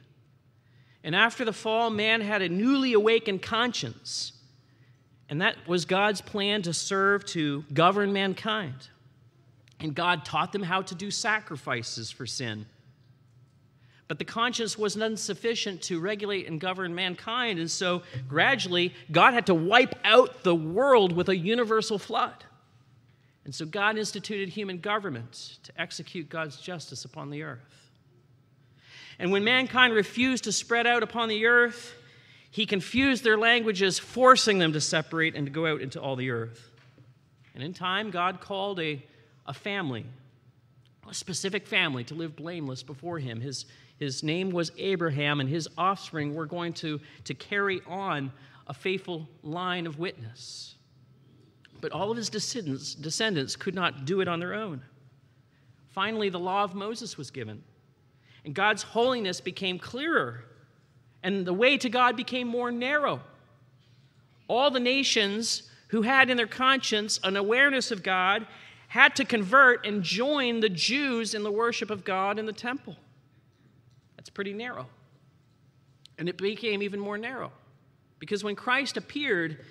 And 1.05 1.15
after 1.15 1.45
the 1.45 1.53
fall, 1.53 1.91
man 1.91 2.23
had 2.23 2.41
a 2.41 2.49
newly 2.49 2.95
awakened 2.95 3.43
conscience. 3.43 4.33
And 5.29 5.43
that 5.43 5.57
was 5.69 5.85
God's 5.85 6.23
plan 6.23 6.63
to 6.63 6.73
serve, 6.73 7.27
to 7.27 7.63
govern 7.75 8.15
mankind. 8.15 8.89
And 9.79 9.95
God 9.95 10.25
taught 10.25 10.53
them 10.53 10.63
how 10.63 10.81
to 10.81 10.95
do 10.95 11.11
sacrifices 11.11 12.11
for 12.11 12.25
sin. 12.25 12.65
But 14.09 14.19
the 14.19 14.25
conscience 14.25 14.79
was 14.79 14.97
insufficient 14.97 15.83
to 15.83 16.01
regulate 16.01 16.49
and 16.49 16.59
govern 16.59 16.95
mankind. 16.95 17.59
And 17.59 17.71
so 17.71 18.03
gradually, 18.27 18.95
God 19.13 19.35
had 19.35 19.45
to 19.47 19.55
wipe 19.55 19.95
out 20.05 20.43
the 20.43 20.55
world 20.55 21.13
with 21.13 21.29
a 21.29 21.37
universal 21.37 21.99
flood. 21.99 22.45
And 23.49 23.55
so 23.55 23.65
God 23.65 23.97
instituted 23.97 24.51
human 24.51 24.77
government 24.77 25.57
to 25.63 25.81
execute 25.81 26.29
God's 26.29 26.61
justice 26.61 27.07
upon 27.07 27.31
the 27.31 27.45
earth. 27.45 27.89
And 29.19 29.33
when 29.33 29.43
mankind 29.43 29.95
refused 29.95 30.45
to 30.45 30.53
spread 30.53 30.87
out 30.87 31.03
upon 31.03 31.31
the 31.31 31.47
earth, 31.47 31.95
he 32.51 32.67
confused 32.67 33.25
their 33.25 33.39
languages, 33.39 33.99
forcing 33.99 34.59
them 34.59 34.75
to 34.75 34.83
separate 34.83 35.35
and 35.35 35.47
to 35.47 35.51
go 35.51 35.65
out 35.65 35.81
into 35.81 35.99
all 35.99 36.15
the 36.15 36.29
earth. 36.29 36.71
And 37.55 37.65
in 37.65 37.73
time, 37.73 38.11
God 38.11 38.43
called 38.43 38.81
a, 38.81 39.03
a 39.47 39.55
family, 39.55 40.05
a 41.09 41.15
specific 41.15 41.67
family, 41.67 42.05
to 42.05 42.15
live 42.15 42.37
blameless 42.37 42.83
before 42.83 43.19
him. 43.19 43.41
His, 43.41 43.65
his 43.99 44.23
name 44.23 44.51
was 44.51 44.73
Abraham, 44.77 45.41
and 45.41 45.49
his 45.49 45.67
offspring 45.79 46.35
were 46.35 46.45
going 46.45 46.75
to, 46.75 47.01
to 47.25 47.33
carry 47.33 47.81
on 47.87 48.31
a 48.67 48.75
faithful 48.75 49.27
line 49.43 49.87
of 49.87 49.99
witness. 49.99 50.75
But 51.81 51.93
all 51.93 52.11
of 52.11 52.17
his 52.17 52.29
descendants, 52.29 52.95
descendants 52.95 53.57
could 53.57 53.75
not 53.75 54.05
do 54.05 54.21
it 54.21 54.29
on 54.29 54.41
their 54.41 54.55
own. 54.55 54.83
Finally, 55.89 56.29
the 56.29 56.39
law 56.39 56.65
of 56.65 56.75
Moses 56.75 57.17
was 57.17 57.31
given, 57.31 57.63
and 58.45 58.55
God's 58.55 58.83
holiness 58.83 59.41
became 59.41 59.79
clearer, 59.79 60.45
and 61.23 61.47
the 61.47 61.53
way 61.53 61.77
to 61.79 61.89
God 61.89 62.17
became 62.17 62.49
more 62.49 62.71
narrow. 62.71 63.21
All 64.49 64.71
the 64.71 64.81
nations 64.81 65.65
who 65.89 66.03
had 66.03 66.31
in 66.31 66.37
their 66.37 66.47
conscience 66.47 67.19
an 67.25 67.37
awareness 67.37 67.91
of 67.91 68.03
God 68.03 68.47
had 68.89 69.15
to 69.17 69.25
convert 69.25 69.87
and 69.87 70.03
join 70.03 70.61
the 70.61 70.69
Jews 70.69 71.35
in 71.35 71.43
the 71.43 71.51
worship 71.51 71.91
of 71.91 72.05
God 72.05 72.39
in 72.39 72.47
the 72.47 72.53
temple. 72.53 72.97
That's 74.17 74.31
pretty 74.31 74.53
narrow. 74.53 74.87
And 76.17 76.29
it 76.29 76.37
became 76.37 76.83
even 76.83 76.99
more 76.99 77.19
narrow 77.19 77.53
because 78.19 78.43
when 78.43 78.57
Christ 78.57 78.97
appeared, 78.97 79.65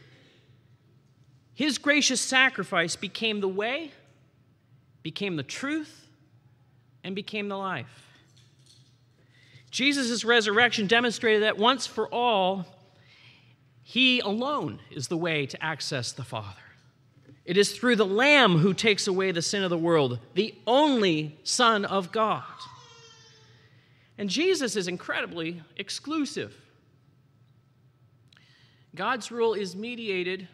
his 1.57 1.79
gracious 1.79 2.21
sacrifice 2.21 2.95
became 2.95 3.41
the 3.41 3.47
way, 3.47 3.91
became 5.01 5.37
the 5.37 5.43
truth, 5.43 6.07
and 7.03 7.15
became 7.15 7.49
the 7.49 7.57
life. 7.57 8.07
Jesus' 9.71 10.23
resurrection 10.23 10.85
demonstrated 10.85 11.41
that 11.41 11.57
once 11.57 11.87
for 11.87 12.07
all, 12.13 12.67
he 13.81 14.19
alone 14.19 14.81
is 14.91 15.07
the 15.07 15.17
way 15.17 15.47
to 15.47 15.65
access 15.65 16.11
the 16.11 16.23
Father. 16.23 16.61
It 17.43 17.57
is 17.57 17.71
through 17.71 17.95
the 17.95 18.05
Lamb 18.05 18.59
who 18.59 18.75
takes 18.75 19.07
away 19.07 19.31
the 19.31 19.41
sin 19.41 19.63
of 19.63 19.71
the 19.71 19.79
world, 19.79 20.19
the 20.35 20.53
only 20.67 21.39
Son 21.41 21.85
of 21.85 22.11
God. 22.11 22.43
And 24.19 24.29
Jesus 24.29 24.75
is 24.75 24.87
incredibly 24.87 25.63
exclusive. 25.75 26.55
God's 28.93 29.31
rule 29.31 29.55
is 29.55 29.75
mediated 29.75 30.47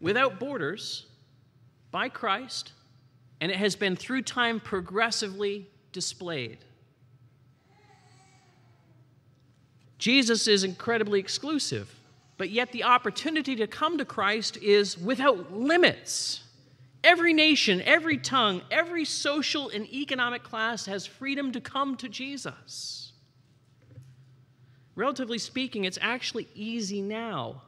without 0.00 0.38
borders 0.38 1.06
by 1.90 2.08
Christ, 2.08 2.72
and 3.40 3.50
it 3.50 3.58
has 3.58 3.76
been 3.76 3.96
through 3.96 4.22
time 4.22 4.60
progressively 4.60 5.66
displayed. 5.92 6.58
Jesus 9.98 10.48
is 10.48 10.64
incredibly 10.64 11.20
exclusive, 11.20 11.94
but 12.38 12.48
yet 12.48 12.72
the 12.72 12.84
opportunity 12.84 13.54
to 13.56 13.66
come 13.66 13.98
to 13.98 14.04
Christ 14.04 14.56
is 14.58 14.96
without 14.96 15.52
limits. 15.52 16.42
Every 17.04 17.34
nation, 17.34 17.82
every 17.82 18.16
tongue, 18.16 18.62
every 18.70 19.04
social 19.04 19.68
and 19.68 19.86
economic 19.92 20.42
class 20.42 20.86
has 20.86 21.06
freedom 21.06 21.52
to 21.52 21.60
come 21.60 21.96
to 21.96 22.08
Jesus. 22.08 23.12
Relatively 24.94 25.38
speaking, 25.38 25.84
it's 25.84 25.98
actually 26.00 26.48
easy 26.54 27.00
now 27.00 27.62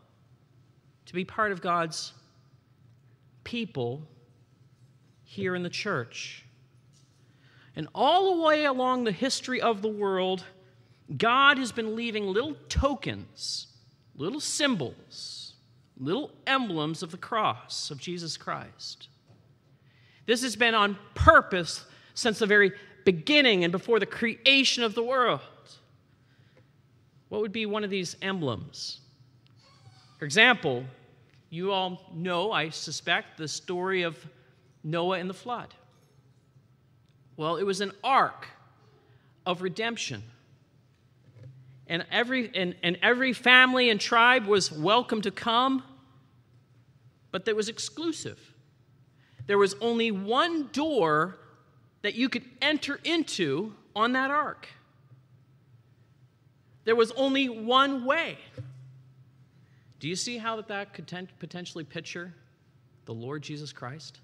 to 1.07 1.15
be 1.15 1.25
part 1.25 1.53
of 1.53 1.61
God's 1.61 2.13
people 3.45 4.07
here 5.25 5.55
in 5.55 5.63
the 5.63 5.71
church. 5.71 6.45
And 7.75 7.89
all 7.95 8.37
the 8.37 8.43
way 8.43 8.65
along 8.65 9.05
the 9.05 9.13
history 9.13 9.61
of 9.61 9.81
the 9.81 9.89
world, 9.89 10.45
God 11.17 11.59
has 11.59 11.73
been 11.73 11.97
leaving 11.97 12.27
little 12.27 12.55
tokens, 12.69 13.69
little 14.15 14.41
symbols, 14.41 15.55
little 15.99 16.31
emblems 16.47 17.03
of 17.03 17.11
the 17.11 17.17
cross 17.17 17.91
of 17.91 17.99
Jesus 17.99 18.37
Christ. 18.37 19.09
This 20.27 20.43
has 20.43 20.57
been 20.57 20.75
on 20.75 20.99
purpose 21.15 21.85
since 22.15 22.39
the 22.39 22.47
very 22.47 22.73
beginning 23.05 23.65
and 23.65 23.73
before 23.73 23.99
the 23.99 24.07
creation 24.07 24.83
of 24.85 24.95
the 24.95 25.03
world. 25.03 25.41
What 27.29 27.41
would 27.41 27.53
be 27.53 27.67
one 27.67 27.85
of 27.85 27.91
these 27.91 28.17
emblems? 28.21 29.01
For 30.19 30.27
example, 30.27 30.85
you 31.53 31.71
all 31.71 32.01
know, 32.15 32.51
I 32.51 32.71
suspect, 32.71 33.37
the 33.37 33.47
story 33.47 34.05
of 34.05 34.17
Noah 34.83 35.19
and 35.19 35.29
the 35.29 35.35
flood. 35.35 35.75
Well, 37.37 37.57
it 37.57 37.65
was 37.65 37.83
an 37.83 37.93
ark 38.03 38.47
of 39.45 39.61
redemption. 39.61 40.23
And 41.89 42.07
every, 42.11 42.51
and, 42.55 42.75
and 42.83 42.99
every 43.03 43.35
family 43.35 43.91
and 43.91 44.01
tribe 44.01 44.47
was 44.47 44.73
welcome 44.73 45.21
to 45.21 45.31
come, 45.31 45.83
but 47.31 47.45
that 47.45 47.55
was 47.55 47.69
exclusive. 47.69 48.41
There 49.47 49.59
was 49.59 49.75
only 49.83 50.11
one 50.11 50.71
door 50.73 51.37
that 52.01 52.15
you 52.15 52.31
could 52.31 52.45
enter 52.63 52.99
into 53.05 53.75
on 53.95 54.13
that 54.13 54.31
ark. 54.31 54.69
There 56.85 56.97
was 56.97 57.13
only 57.13 57.51
one 57.51 58.07
way. 58.07 58.39
Do 60.03 60.09
you 60.09 60.17
see 60.17 60.37
how 60.37 60.57
that, 60.57 60.67
that 60.67 60.95
could 60.95 61.07
potentially 61.39 61.85
picture 61.85 62.35
the 63.05 63.15
Lord 63.15 63.41
Jesus 63.41 63.73
Christ? 63.73 64.19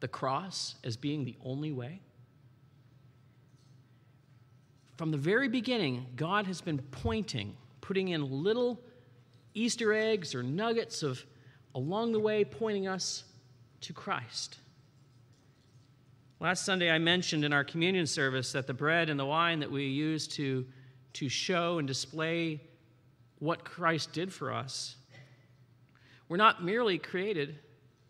The 0.00 0.08
cross 0.08 0.76
as 0.82 0.96
being 0.96 1.26
the 1.26 1.36
only 1.44 1.70
way? 1.70 2.00
From 4.96 5.10
the 5.10 5.18
very 5.18 5.48
beginning, 5.48 6.06
God 6.16 6.46
has 6.46 6.62
been 6.62 6.78
pointing, 6.78 7.54
putting 7.82 8.08
in 8.08 8.42
little 8.42 8.80
Easter 9.52 9.92
eggs 9.92 10.34
or 10.34 10.42
nuggets 10.42 11.02
of 11.02 11.22
along 11.74 12.12
the 12.12 12.20
way, 12.20 12.42
pointing 12.42 12.88
us 12.88 13.24
to 13.82 13.92
Christ. 13.92 14.56
Last 16.40 16.64
Sunday, 16.64 16.90
I 16.90 16.98
mentioned 16.98 17.44
in 17.44 17.52
our 17.52 17.64
communion 17.64 18.06
service 18.06 18.52
that 18.52 18.66
the 18.66 18.72
bread 18.72 19.10
and 19.10 19.20
the 19.20 19.26
wine 19.26 19.60
that 19.60 19.70
we 19.70 19.88
use 19.88 20.26
to, 20.28 20.64
to 21.12 21.28
show 21.28 21.78
and 21.78 21.86
display 21.86 22.62
what 23.40 23.64
Christ 23.64 24.12
did 24.12 24.32
for 24.32 24.52
us, 24.52 24.96
we're 26.28 26.36
not 26.36 26.62
merely 26.62 26.98
created 26.98 27.58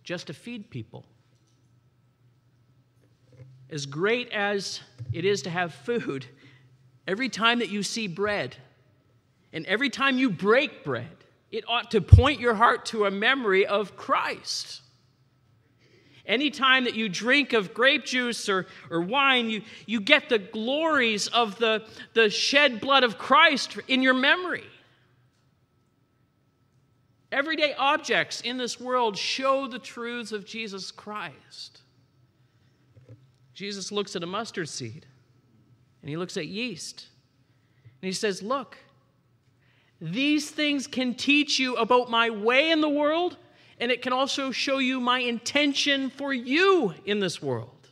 just 0.04 0.26
to 0.26 0.34
feed 0.34 0.68
people. 0.68 1.06
As 3.70 3.86
great 3.86 4.30
as 4.32 4.80
it 5.12 5.24
is 5.24 5.42
to 5.42 5.50
have 5.50 5.72
food, 5.72 6.26
every 7.06 7.28
time 7.28 7.60
that 7.60 7.70
you 7.70 7.82
see 7.82 8.08
bread 8.08 8.56
and 9.52 9.64
every 9.66 9.88
time 9.88 10.18
you 10.18 10.28
break 10.28 10.84
bread, 10.84 11.16
it 11.50 11.64
ought 11.66 11.92
to 11.92 12.00
point 12.00 12.40
your 12.40 12.54
heart 12.54 12.86
to 12.86 13.06
a 13.06 13.10
memory 13.10 13.66
of 13.66 13.96
Christ. 13.96 14.82
Anytime 16.26 16.84
that 16.84 16.94
you 16.94 17.08
drink 17.08 17.52
of 17.52 17.74
grape 17.74 18.04
juice 18.04 18.48
or, 18.48 18.66
or 18.90 19.00
wine, 19.00 19.50
you, 19.50 19.62
you 19.86 20.00
get 20.00 20.28
the 20.28 20.38
glories 20.38 21.26
of 21.28 21.58
the, 21.58 21.84
the 22.14 22.30
shed 22.30 22.80
blood 22.80 23.02
of 23.02 23.18
Christ 23.18 23.78
in 23.88 24.02
your 24.02 24.14
memory. 24.14 24.64
Everyday 27.32 27.74
objects 27.74 28.40
in 28.40 28.56
this 28.56 28.80
world 28.80 29.16
show 29.16 29.68
the 29.68 29.78
truths 29.78 30.32
of 30.32 30.44
Jesus 30.44 30.90
Christ. 30.90 31.80
Jesus 33.54 33.92
looks 33.92 34.16
at 34.16 34.22
a 34.22 34.26
mustard 34.26 34.68
seed 34.68 35.06
and 36.00 36.08
he 36.08 36.16
looks 36.16 36.36
at 36.36 36.46
yeast 36.46 37.06
and 38.00 38.06
he 38.06 38.12
says, 38.12 38.42
Look, 38.42 38.78
these 40.00 40.50
things 40.50 40.86
can 40.86 41.14
teach 41.14 41.58
you 41.58 41.76
about 41.76 42.10
my 42.10 42.30
way 42.30 42.70
in 42.70 42.80
the 42.80 42.88
world 42.88 43.36
and 43.78 43.92
it 43.92 44.02
can 44.02 44.12
also 44.12 44.50
show 44.50 44.78
you 44.78 45.00
my 45.00 45.20
intention 45.20 46.10
for 46.10 46.32
you 46.32 46.94
in 47.04 47.20
this 47.20 47.40
world. 47.40 47.88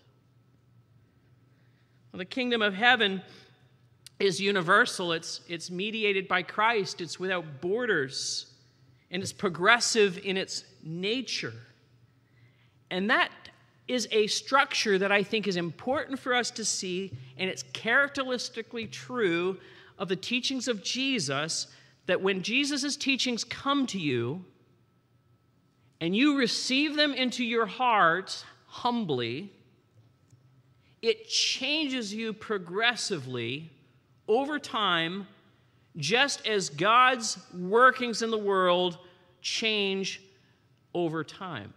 Well, 2.13 2.19
the 2.19 2.25
kingdom 2.25 2.63
of 2.63 2.75
heaven 2.75 3.23
is 4.19 4.41
universal, 4.41 5.13
it's, 5.13 5.41
it's 5.49 5.71
mediated 5.71 6.27
by 6.27 6.43
Christ, 6.43 7.01
it's 7.01 7.21
without 7.21 7.61
borders, 7.61 8.48
and 9.11 9.23
it's 9.23 9.33
progressive 9.33 10.19
in 10.25 10.37
its 10.37 10.65
nature. 10.83 11.55
And 12.91 13.11
that 13.11 13.31
is 13.87 14.07
a 14.11 14.27
structure 14.27 14.99
that 14.99 15.11
I 15.11 15.23
think 15.23 15.47
is 15.47 15.57
important 15.57 16.19
for 16.19 16.35
us 16.35 16.51
to 16.53 16.65
see, 16.65 17.13
and 17.39 17.49
it's 17.49 17.63
characteristically 17.73 18.87
true 18.87 19.59
of 19.99 20.09
the 20.09 20.17
teachings 20.17 20.69
of 20.69 20.83
Jesus 20.83 21.69
that 22.07 22.21
when 22.21 22.43
Jesus' 22.43 22.97
teachings 22.97 23.45
come 23.45 23.87
to 23.89 23.99
you, 23.99 24.45
and 26.01 26.15
you 26.15 26.39
receive 26.39 26.97
them 26.97 27.13
into 27.13 27.45
your 27.45 27.67
heart 27.67 28.45
humbly, 28.67 29.51
it 31.03 31.29
changes 31.29 32.15
you 32.15 32.33
progressively 32.33 33.71
over 34.27 34.59
time, 34.59 35.27
just 35.99 36.47
as 36.47 36.71
God's 36.71 37.39
workings 37.53 38.23
in 38.23 38.31
the 38.31 38.39
world 38.39 38.99
change 39.43 40.23
over 40.95 41.23
time. 41.23 41.75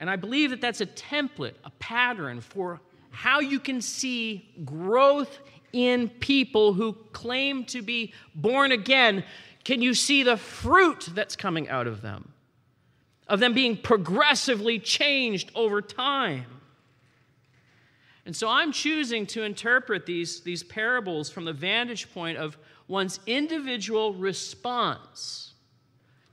And 0.00 0.10
I 0.10 0.16
believe 0.16 0.50
that 0.50 0.60
that's 0.60 0.80
a 0.80 0.86
template, 0.86 1.54
a 1.64 1.70
pattern 1.78 2.40
for 2.40 2.80
how 3.10 3.40
you 3.40 3.58
can 3.58 3.80
see 3.80 4.48
growth 4.64 5.38
in 5.72 6.08
people 6.08 6.72
who 6.72 6.92
claim 7.12 7.64
to 7.64 7.82
be 7.82 8.12
born 8.34 8.72
again 8.72 9.24
can 9.68 9.82
you 9.82 9.92
see 9.92 10.22
the 10.22 10.38
fruit 10.38 11.10
that's 11.12 11.36
coming 11.36 11.68
out 11.68 11.86
of 11.86 12.00
them? 12.00 12.32
Of 13.26 13.38
them 13.38 13.52
being 13.52 13.76
progressively 13.76 14.78
changed 14.78 15.52
over 15.54 15.82
time. 15.82 16.46
And 18.28 18.36
so 18.36 18.46
I'm 18.46 18.72
choosing 18.72 19.24
to 19.28 19.42
interpret 19.42 20.04
these, 20.04 20.42
these 20.42 20.62
parables 20.62 21.30
from 21.30 21.46
the 21.46 21.52
vantage 21.54 22.12
point 22.12 22.36
of 22.36 22.58
one's 22.86 23.20
individual 23.26 24.12
response 24.12 25.54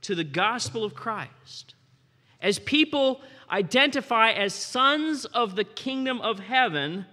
to 0.02 0.14
the 0.14 0.22
gospel 0.22 0.84
of 0.84 0.94
Christ. 0.94 1.74
As 2.42 2.58
people 2.58 3.22
identify 3.50 4.32
as 4.32 4.52
sons 4.52 5.24
of 5.24 5.56
the 5.56 5.64
kingdom 5.64 6.20
of 6.20 6.38
heaven, 6.38 7.06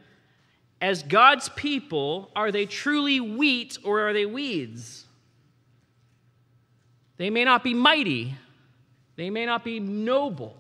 as 0.82 1.02
God's 1.02 1.48
people, 1.48 2.30
are 2.36 2.52
they 2.52 2.66
truly 2.66 3.22
wheat 3.22 3.78
or 3.86 4.10
are 4.10 4.12
they 4.12 4.26
weeds? 4.26 5.06
They 7.16 7.30
may 7.30 7.46
not 7.46 7.64
be 7.64 7.74
mighty, 7.74 8.36
they 9.16 9.30
may 9.30 9.46
not 9.46 9.64
be 9.64 9.80
noble, 9.80 10.58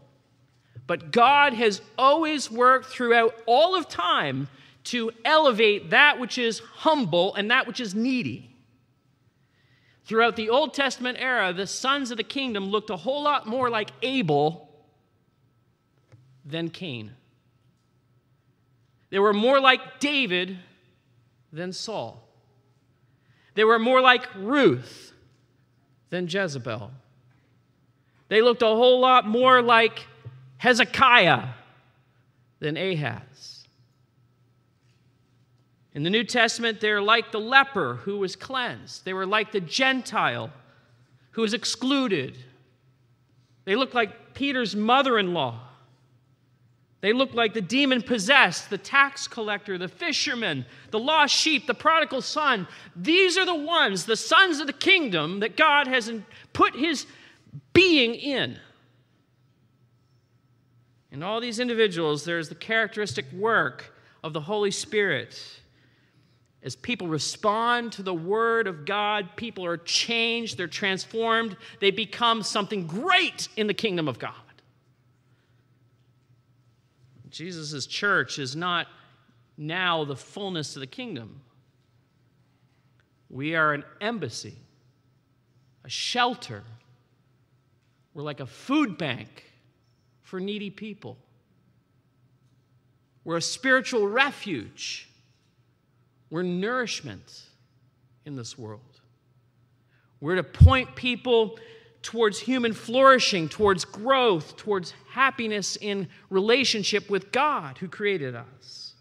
but 0.87 1.11
God 1.11 1.53
has 1.53 1.81
always 1.97 2.51
worked 2.51 2.87
throughout 2.87 3.35
all 3.45 3.75
of 3.75 3.87
time 3.87 4.49
to 4.85 5.11
elevate 5.23 5.91
that 5.91 6.19
which 6.19 6.37
is 6.37 6.59
humble 6.59 7.33
and 7.35 7.51
that 7.51 7.67
which 7.67 7.79
is 7.79 7.95
needy. 7.95 8.49
Throughout 10.05 10.35
the 10.35 10.49
Old 10.49 10.73
Testament 10.73 11.17
era, 11.19 11.53
the 11.53 11.65
sons 11.65 12.11
of 12.11 12.17
the 12.17 12.23
kingdom 12.23 12.65
looked 12.65 12.89
a 12.89 12.97
whole 12.97 13.23
lot 13.23 13.47
more 13.47 13.69
like 13.69 13.91
Abel 14.01 14.69
than 16.45 16.69
Cain. 16.69 17.13
They 19.09 19.19
were 19.19 19.33
more 19.33 19.61
like 19.61 19.99
David 19.99 20.57
than 21.53 21.71
Saul. 21.71 22.27
They 23.53 23.63
were 23.63 23.79
more 23.79 24.01
like 24.01 24.27
Ruth 24.35 25.13
than 26.09 26.27
Jezebel. 26.27 26.91
They 28.27 28.41
looked 28.41 28.63
a 28.63 28.67
whole 28.67 28.99
lot 28.99 29.27
more 29.27 29.61
like 29.61 30.07
Hezekiah 30.63 31.49
than 32.61 32.77
Ahaz. 32.77 33.67
In 35.93 36.03
the 36.03 36.09
New 36.09 36.23
Testament, 36.23 36.79
they're 36.79 37.01
like 37.01 37.33
the 37.33 37.39
leper 37.41 37.95
who 37.95 38.19
was 38.19 38.37
cleansed, 38.37 39.03
they 39.03 39.11
were 39.11 39.25
like 39.25 39.51
the 39.51 39.59
Gentile 39.59 40.49
who 41.31 41.41
was 41.41 41.53
excluded. 41.53 42.37
They 43.65 43.75
looked 43.75 43.93
like 43.93 44.33
Peter's 44.33 44.73
mother 44.73 45.19
in 45.19 45.33
law. 45.33 45.59
They 47.01 47.11
looked 47.11 47.35
like 47.35 47.53
the 47.53 47.61
demon 47.61 48.01
possessed, 48.01 48.69
the 48.69 48.77
tax 48.77 49.27
collector, 49.27 49.77
the 49.77 49.89
fisherman, 49.89 50.65
the 50.91 50.99
lost 50.99 51.35
sheep, 51.35 51.67
the 51.67 51.73
prodigal 51.73 52.21
son. 52.21 52.69
These 52.95 53.37
are 53.37 53.45
the 53.45 53.53
ones, 53.53 54.05
the 54.05 54.15
sons 54.15 54.61
of 54.61 54.67
the 54.67 54.73
kingdom, 54.73 55.41
that 55.41 55.57
God 55.57 55.87
has 55.87 56.09
put 56.53 56.73
his 56.73 57.05
being 57.73 58.15
in. 58.15 58.57
In 61.13 61.21
all 61.21 61.39
these 61.39 61.59
individuals, 61.59 62.25
there's 62.25 62.49
the 62.49 62.55
characteristic 62.55 63.31
work 63.31 63.95
of 64.23 64.33
the 64.33 64.41
Holy 64.41 64.71
Spirit. 64.71 65.39
As 66.63 66.75
people 66.75 67.07
respond 67.07 67.91
to 67.93 68.03
the 68.03 68.15
Word 68.15 68.65
of 68.65 68.83
God, 68.83 69.29
people 69.35 69.63
are 69.63 69.77
changed, 69.77 70.57
they're 70.57 70.65
transformed, 70.65 71.55
they 71.79 71.91
become 71.91 72.41
something 72.41 72.87
great 72.87 73.47
in 73.55 73.67
the 73.67 73.75
kingdom 73.75 74.07
of 74.07 74.17
God. 74.17 74.33
Jesus' 77.29 77.85
church 77.85 78.39
is 78.39 78.55
not 78.55 78.87
now 79.55 80.05
the 80.05 80.15
fullness 80.15 80.75
of 80.75 80.79
the 80.79 80.87
kingdom. 80.87 81.41
We 83.29 83.55
are 83.55 83.73
an 83.73 83.83
embassy, 84.01 84.55
a 85.83 85.89
shelter. 85.89 86.63
We're 88.15 88.23
like 88.23 88.39
a 88.39 88.47
food 88.47 88.97
bank 88.97 89.52
for 90.33 90.39
needy 90.39 90.71
people. 90.71 91.15
We're 93.23 93.37
a 93.37 93.41
spiritual 93.41 94.07
refuge. 94.07 95.07
We're 96.31 96.41
nourishment 96.41 97.43
in 98.25 98.35
this 98.35 98.57
world. 98.57 98.99
We're 100.19 100.37
to 100.37 100.43
point 100.43 100.95
people 100.95 101.59
towards 102.01 102.39
human 102.39 102.73
flourishing, 102.73 103.47
towards 103.47 103.85
growth, 103.85 104.57
towards 104.57 104.95
happiness 105.11 105.77
in 105.79 106.07
relationship 106.31 107.11
with 107.11 107.31
God 107.31 107.77
who 107.77 107.87
created 107.87 108.33
us. 108.33 108.95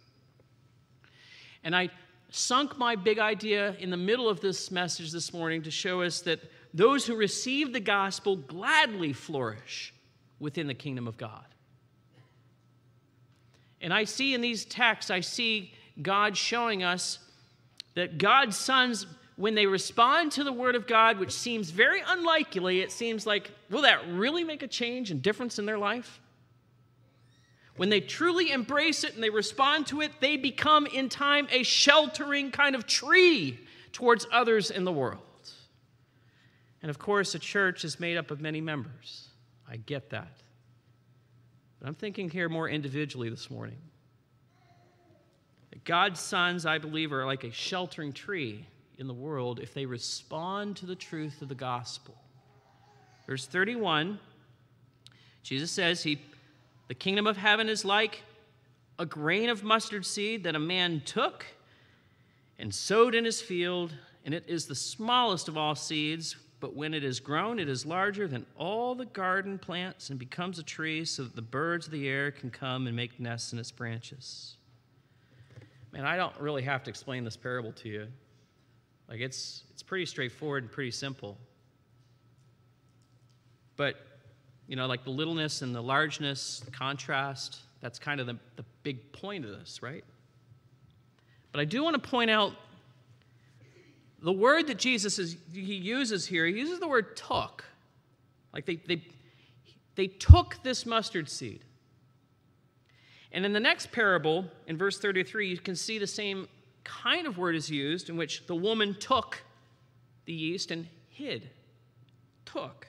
And 1.65 1.75
I 1.75 1.89
sunk 2.29 2.77
my 2.77 2.95
big 2.95 3.19
idea 3.19 3.75
in 3.79 3.89
the 3.89 3.97
middle 3.97 4.29
of 4.29 4.43
this 4.43 4.71
message 4.71 5.11
this 5.13 5.33
morning 5.33 5.63
to 5.63 5.71
show 5.71 6.03
us 6.03 6.21
that 6.21 6.41
those 6.75 7.07
who 7.07 7.17
receive 7.17 7.73
the 7.73 7.81
gospel 7.81 8.37
gladly 8.37 9.15
flourish 9.15 9.95
within 10.43 10.67
the 10.67 10.75
kingdom 10.75 11.07
of 11.07 11.17
God. 11.17 11.47
And 13.81 13.95
I 13.95 14.05
see 14.05 14.35
in 14.35 14.41
these 14.41 14.65
texts, 14.65 15.11
I 15.11 15.21
see 15.21 15.73
God 16.01 16.37
showing 16.37 16.83
us 16.83 17.19
that 17.95 18.19
God's 18.19 18.57
sons 18.57 19.07
when 19.37 19.55
they 19.55 19.67
respond 19.67 20.33
to 20.33 20.45
the 20.45 20.53
Word 20.53 20.75
of 20.75 20.87
God, 20.87 21.19
which 21.19 21.33
seems 21.33 21.71
very 21.71 22.03
unlikely, 22.07 22.81
it 22.81 22.93
seems 22.93 23.27
like, 23.27 23.51
will 23.71 23.83
that 23.83 24.07
really 24.09 24.45
make 24.45 24.63
a 24.63 24.69
change 24.69 25.11
and 25.11 25.23
difference 25.23 25.59
in 25.59 25.65
their 25.65 25.79
life? 25.79 26.21
When 27.77 27.89
they 27.89 28.01
truly 28.01 28.51
embrace 28.51 29.03
it 29.05 29.15
and 29.15 29.23
they 29.23 29.31
respond 29.31 29.87
to 29.89 30.03
it, 30.03 30.13
they 30.21 30.37
become 30.37 30.87
in 30.87 31.09
time 31.09 31.49
a 31.51 31.63
sheltering 31.63 32.51
kind 32.51 32.75
of 32.75 32.87
tree 32.87 33.59
towards 33.93 34.27
others 34.31 34.71
in 34.71 34.85
the 34.85 34.93
world. 34.93 35.21
And 36.83 36.91
of 36.91 36.99
course, 36.99 37.35
a 37.35 37.39
church 37.39 37.85
is 37.85 37.99
made 37.99 38.19
up 38.19 38.31
of 38.31 38.41
many 38.41 38.61
members. 38.61 39.29
I 39.69 39.77
get 39.77 40.11
that. 40.11 40.37
But 41.81 41.89
I'm 41.89 41.95
thinking 41.95 42.31
here 42.31 42.49
more 42.49 42.69
individually 42.69 43.29
this 43.29 43.51
morning. 43.51 43.79
God's 45.85 46.21
sons, 46.21 46.65
I 46.65 46.79
believe, 46.79 47.13
are 47.13 47.27
like 47.27 47.45
a 47.45 47.51
sheltering 47.51 48.13
tree 48.13 48.67
in 48.99 49.07
the 49.09 49.15
world 49.15 49.59
if 49.59 49.75
they 49.75 49.87
respond 49.87 50.77
to 50.77 50.87
the 50.87 50.95
truth 50.95 51.43
of 51.43 51.49
the 51.49 51.55
gospel. 51.55 52.15
Verse 53.27 53.47
31, 53.47 54.19
Jesus 55.43 55.71
says, 55.71 56.03
he, 56.03 56.21
The 56.89 56.95
kingdom 56.95 57.27
of 57.27 57.37
heaven 57.37 57.69
is 57.69 57.85
like 57.85 58.23
a 58.99 59.07
grain 59.07 59.49
of 59.49 59.65
mustard 59.65 60.07
seed 60.07 60.45
that 60.45 60.55
a 60.55 60.61
man 60.61 61.03
took 61.05 61.47
and 62.59 62.73
sowed 62.73 63.15
in 63.15 63.25
his 63.25 63.41
field, 63.41 63.93
and 64.25 64.35
it 64.35 64.45
is 64.47 64.67
the 64.67 64.75
smallest 64.75 65.49
of 65.49 65.57
all 65.57 65.75
seeds, 65.75 66.37
but 66.63 66.77
when 66.77 66.95
it 66.95 67.03
is 67.03 67.19
grown, 67.19 67.59
it 67.59 67.69
is 67.69 67.85
larger 67.85 68.29
than 68.29 68.47
all 68.57 68.95
the 68.95 69.05
garden 69.05 69.59
plants 69.59 70.11
and 70.11 70.19
becomes 70.19 70.61
a 70.61 70.63
tree 70.63 71.05
so 71.05 71.25
that 71.25 71.35
the 71.35 71.43
birds 71.43 71.87
of 71.87 71.93
the 71.93 72.09
air 72.09 72.31
can 72.31 72.51
come 72.51 72.87
and 72.87 72.95
make 72.95 73.19
nests 73.19 73.53
in 73.53 73.59
its 73.59 73.73
branches. 73.73 74.55
Man, 75.91 76.05
I 76.05 76.17
don't 76.17 76.39
really 76.39 76.63
have 76.63 76.85
to 76.85 76.91
explain 76.91 77.25
this 77.25 77.37
parable 77.37 77.73
to 77.73 77.89
you. 77.89 78.07
Like 79.09 79.19
it's 79.19 79.65
it's 79.73 79.83
pretty 79.83 80.07
straightforward 80.07 80.63
and 80.63 80.71
pretty 80.71 80.93
simple. 80.93 81.37
But 83.77 83.97
you 84.69 84.77
know, 84.77 84.87
like 84.87 85.03
the 85.03 85.11
littleness 85.11 85.63
and 85.63 85.75
the 85.75 85.83
largeness, 85.83 86.63
the 86.65 86.71
contrast, 86.71 87.59
that's 87.81 87.99
kind 87.99 88.21
of 88.21 88.29
the, 88.29 88.39
the 88.55 88.65
big 88.85 89.13
point 89.13 89.45
of 89.45 89.51
this, 89.51 89.83
right? 89.83 90.05
But 91.51 91.61
I 91.61 91.65
do 91.65 91.83
want 91.83 92.01
to 92.01 92.09
point 92.09 92.31
out 92.31 92.53
the 94.23 94.33
word 94.33 94.69
that 94.69 94.79
Jesus 94.79 95.19
is, 95.19 95.37
he 95.53 95.75
uses 95.75 96.27
here, 96.27 96.47
he 96.47 96.55
uses 96.55 96.79
the 96.79 96.89
word 96.89 97.17
took. 97.17 97.65
Like 98.53 98.67
they, 98.67 98.77
they, 98.77 99.03
they 99.97 100.07
took 100.07 100.63
this 100.63 100.87
mustard 100.87 101.29
seed. 101.29 101.65
And 103.33 103.45
in 103.45 103.53
the 103.53 103.61
next 103.61 103.91
parable, 103.93 104.47
in 104.67 104.77
verse 104.77 104.99
33, 104.99 105.49
you 105.49 105.59
can 105.59 105.75
see 105.75 105.99
the 105.99 106.07
same 106.07 106.49
kind 106.85 107.27
of 107.27 107.39
word 107.39 107.57
is 107.57 107.71
used 107.71 108.11
in 108.11 108.17
which 108.17 108.47
the 108.47 108.55
woman 108.55 108.97
took 108.99 109.43
the 110.27 110.33
yeast 110.33 110.71
and 110.71 110.87
hid. 111.09 111.49
Took. 112.45 112.89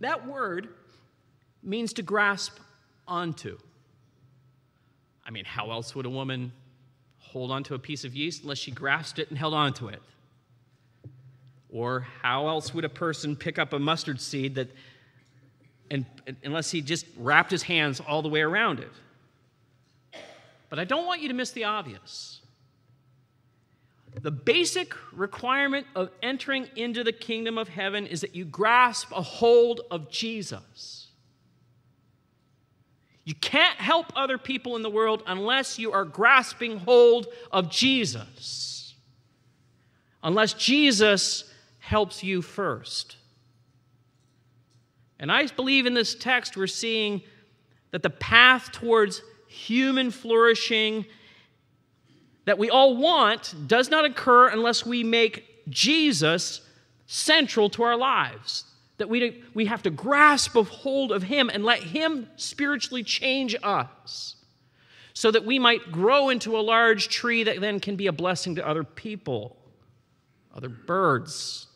That 0.00 0.26
word 0.26 0.68
means 1.62 1.92
to 1.94 2.02
grasp 2.02 2.58
onto. 3.06 3.58
I 5.24 5.30
mean, 5.30 5.44
how 5.44 5.70
else 5.70 5.94
would 5.94 6.06
a 6.06 6.10
woman 6.10 6.52
hold 7.30 7.50
onto 7.50 7.74
a 7.74 7.78
piece 7.78 8.04
of 8.04 8.14
yeast 8.14 8.42
unless 8.42 8.58
she 8.58 8.70
grasped 8.70 9.18
it 9.18 9.28
and 9.30 9.38
held 9.38 9.54
onto 9.54 9.88
it? 9.88 10.02
Or 11.72 12.06
how 12.22 12.48
else 12.48 12.74
would 12.74 12.84
a 12.84 12.88
person 12.88 13.36
pick 13.36 13.58
up 13.58 13.72
a 13.72 13.78
mustard 13.78 14.20
seed 14.20 14.56
that, 14.56 14.68
and, 15.90 16.04
unless 16.42 16.70
he 16.70 16.82
just 16.82 17.06
wrapped 17.16 17.50
his 17.50 17.62
hands 17.62 18.00
all 18.00 18.22
the 18.22 18.28
way 18.28 18.40
around 18.40 18.80
it? 18.80 18.90
But 20.68 20.78
I 20.78 20.84
don't 20.84 21.06
want 21.06 21.20
you 21.20 21.28
to 21.28 21.34
miss 21.34 21.52
the 21.52 21.64
obvious. 21.64 22.40
The 24.20 24.30
basic 24.32 24.94
requirement 25.12 25.86
of 25.94 26.10
entering 26.22 26.68
into 26.74 27.04
the 27.04 27.12
kingdom 27.12 27.58
of 27.58 27.68
heaven 27.68 28.06
is 28.06 28.22
that 28.22 28.34
you 28.34 28.44
grasp 28.44 29.12
a 29.12 29.22
hold 29.22 29.82
of 29.90 30.10
Jesus. 30.10 30.99
You 33.24 33.34
can't 33.34 33.78
help 33.78 34.06
other 34.16 34.38
people 34.38 34.76
in 34.76 34.82
the 34.82 34.90
world 34.90 35.22
unless 35.26 35.78
you 35.78 35.92
are 35.92 36.04
grasping 36.04 36.78
hold 36.78 37.26
of 37.52 37.70
Jesus. 37.70 38.94
Unless 40.22 40.54
Jesus 40.54 41.44
helps 41.78 42.22
you 42.22 42.42
first. 42.42 43.16
And 45.18 45.30
I 45.30 45.46
believe 45.46 45.86
in 45.86 45.94
this 45.94 46.14
text 46.14 46.56
we're 46.56 46.66
seeing 46.66 47.22
that 47.90 48.02
the 48.02 48.10
path 48.10 48.72
towards 48.72 49.22
human 49.48 50.10
flourishing 50.10 51.04
that 52.46 52.58
we 52.58 52.70
all 52.70 52.96
want 52.96 53.54
does 53.66 53.90
not 53.90 54.04
occur 54.04 54.48
unless 54.48 54.86
we 54.86 55.04
make 55.04 55.68
Jesus 55.68 56.62
central 57.06 57.68
to 57.70 57.82
our 57.82 57.96
lives. 57.96 58.64
That 59.00 59.08
we, 59.08 59.42
we 59.54 59.64
have 59.64 59.82
to 59.84 59.90
grasp 59.90 60.54
a 60.56 60.62
hold 60.62 61.10
of 61.10 61.22
Him 61.22 61.48
and 61.48 61.64
let 61.64 61.82
Him 61.82 62.28
spiritually 62.36 63.02
change 63.02 63.56
us 63.62 64.36
so 65.14 65.30
that 65.30 65.44
we 65.44 65.58
might 65.58 65.90
grow 65.90 66.28
into 66.28 66.56
a 66.56 66.60
large 66.60 67.08
tree 67.08 67.42
that 67.44 67.60
then 67.60 67.80
can 67.80 67.96
be 67.96 68.06
a 68.08 68.12
blessing 68.12 68.56
to 68.56 68.66
other 68.66 68.84
people, 68.84 69.56
other 70.54 70.68
birds. 70.68 71.66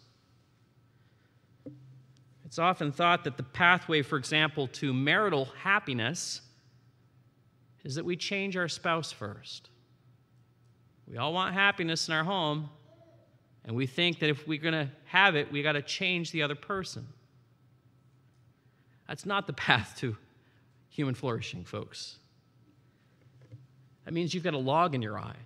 It's 2.44 2.58
often 2.58 2.92
thought 2.92 3.24
that 3.24 3.36
the 3.38 3.42
pathway, 3.42 4.02
for 4.02 4.18
example, 4.18 4.68
to 4.68 4.92
marital 4.92 5.46
happiness 5.62 6.42
is 7.84 7.94
that 7.94 8.04
we 8.04 8.16
change 8.16 8.54
our 8.56 8.68
spouse 8.68 9.12
first. 9.12 9.70
We 11.06 11.16
all 11.16 11.32
want 11.32 11.54
happiness 11.54 12.06
in 12.08 12.14
our 12.14 12.24
home, 12.24 12.68
and 13.64 13.74
we 13.74 13.86
think 13.86 14.18
that 14.18 14.28
if 14.28 14.46
we're 14.46 14.60
going 14.60 14.74
to 14.74 14.90
have 15.06 15.36
it, 15.36 15.50
we 15.50 15.62
got 15.62 15.72
to 15.72 15.82
change 15.82 16.32
the 16.32 16.42
other 16.42 16.54
person. 16.54 17.06
That's 19.08 19.26
not 19.26 19.46
the 19.46 19.52
path 19.52 19.96
to 19.98 20.16
human 20.88 21.14
flourishing, 21.14 21.64
folks. 21.64 22.16
That 24.04 24.12
means 24.12 24.34
you've 24.34 24.44
got 24.44 24.54
a 24.54 24.58
log 24.58 24.94
in 24.94 25.02
your 25.02 25.18
eye. 25.18 25.36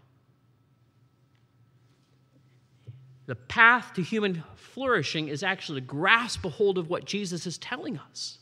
The 3.27 3.35
path 3.35 3.93
to 3.95 4.03
human 4.03 4.43
flourishing 4.57 5.29
is 5.29 5.43
actually 5.43 5.81
to 5.81 5.87
grasp 5.87 6.45
a 6.45 6.49
hold 6.49 6.79
of 6.79 6.89
what 6.89 7.05
Jesus 7.05 7.47
is 7.47 7.59
telling 7.59 7.99
us. 7.99 8.39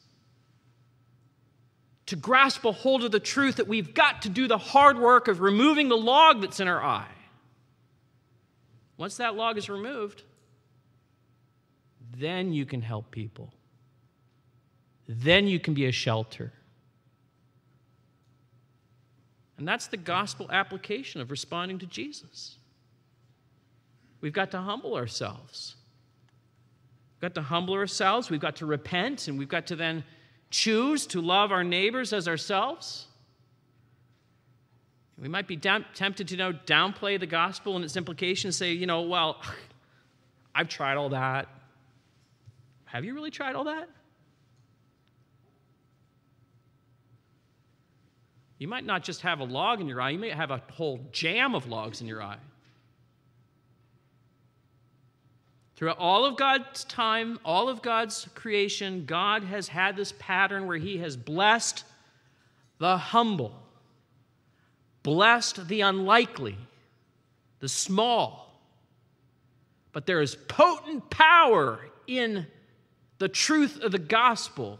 To 2.06 2.16
grasp 2.16 2.64
a 2.64 2.70
hold 2.70 3.02
of 3.02 3.10
the 3.10 3.18
truth 3.18 3.56
that 3.56 3.66
we've 3.66 3.94
got 3.94 4.22
to 4.22 4.28
do 4.28 4.46
the 4.46 4.58
hard 4.58 4.96
work 4.96 5.26
of 5.26 5.40
removing 5.40 5.88
the 5.88 5.96
log 5.96 6.40
that's 6.40 6.60
in 6.60 6.68
our 6.68 6.80
eye. 6.80 7.08
Once 8.96 9.16
that 9.16 9.34
log 9.34 9.58
is 9.58 9.68
removed, 9.68 10.22
then 12.16 12.52
you 12.52 12.64
can 12.64 12.80
help 12.80 13.10
people. 13.10 13.52
Then 15.08 15.46
you 15.46 15.60
can 15.60 15.74
be 15.74 15.86
a 15.86 15.92
shelter. 15.92 16.52
And 19.58 19.66
that's 19.66 19.86
the 19.86 19.96
gospel 19.96 20.48
application 20.50 21.20
of 21.20 21.30
responding 21.30 21.78
to 21.78 21.86
Jesus. 21.86 22.56
We've 24.20 24.32
got 24.32 24.50
to 24.50 24.58
humble 24.58 24.96
ourselves. 24.96 25.76
We've 27.14 27.22
got 27.22 27.34
to 27.36 27.42
humble 27.42 27.74
ourselves. 27.74 28.28
We've 28.28 28.40
got 28.40 28.56
to 28.56 28.66
repent, 28.66 29.28
and 29.28 29.38
we've 29.38 29.48
got 29.48 29.66
to 29.68 29.76
then 29.76 30.04
choose 30.50 31.06
to 31.08 31.20
love 31.20 31.52
our 31.52 31.64
neighbors 31.64 32.12
as 32.12 32.28
ourselves. 32.28 33.06
We 35.18 35.28
might 35.28 35.46
be 35.46 35.56
down, 35.56 35.86
tempted 35.94 36.28
to 36.28 36.34
you 36.34 36.38
know, 36.38 36.52
downplay 36.66 37.18
the 37.18 37.26
gospel 37.26 37.76
and 37.76 37.84
its 37.84 37.96
implications, 37.96 38.56
say, 38.56 38.72
you 38.72 38.86
know, 38.86 39.02
well, 39.02 39.40
I've 40.54 40.68
tried 40.68 40.96
all 40.96 41.10
that. 41.10 41.48
Have 42.84 43.04
you 43.04 43.14
really 43.14 43.30
tried 43.30 43.54
all 43.54 43.64
that? 43.64 43.88
You 48.58 48.68
might 48.68 48.84
not 48.84 49.02
just 49.04 49.20
have 49.20 49.40
a 49.40 49.44
log 49.44 49.80
in 49.80 49.88
your 49.88 50.00
eye, 50.00 50.10
you 50.10 50.18
may 50.18 50.30
have 50.30 50.50
a 50.50 50.62
whole 50.72 51.00
jam 51.12 51.54
of 51.54 51.66
logs 51.66 52.00
in 52.00 52.06
your 52.06 52.22
eye. 52.22 52.38
Throughout 55.76 55.98
all 55.98 56.24
of 56.24 56.38
God's 56.38 56.84
time, 56.84 57.38
all 57.44 57.68
of 57.68 57.82
God's 57.82 58.26
creation, 58.34 59.04
God 59.04 59.44
has 59.44 59.68
had 59.68 59.94
this 59.94 60.14
pattern 60.18 60.66
where 60.66 60.78
He 60.78 60.98
has 60.98 61.18
blessed 61.18 61.84
the 62.78 62.96
humble, 62.96 63.54
blessed 65.02 65.68
the 65.68 65.82
unlikely, 65.82 66.56
the 67.60 67.68
small. 67.68 68.58
But 69.92 70.06
there 70.06 70.22
is 70.22 70.34
potent 70.34 71.10
power 71.10 71.80
in 72.06 72.46
the 73.18 73.28
truth 73.28 73.80
of 73.80 73.92
the 73.92 73.98
gospel. 73.98 74.78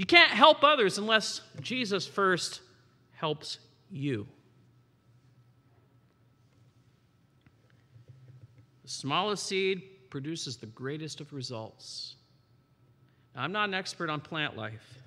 You 0.00 0.06
can't 0.06 0.30
help 0.30 0.64
others 0.64 0.96
unless 0.96 1.42
Jesus 1.60 2.06
first 2.06 2.62
helps 3.12 3.58
you. 3.90 4.26
The 8.82 8.88
smallest 8.88 9.44
seed 9.44 9.82
produces 10.08 10.56
the 10.56 10.64
greatest 10.64 11.20
of 11.20 11.34
results. 11.34 12.14
Now, 13.36 13.42
I'm 13.42 13.52
not 13.52 13.68
an 13.68 13.74
expert 13.74 14.08
on 14.08 14.22
plant 14.22 14.56
life. 14.56 15.02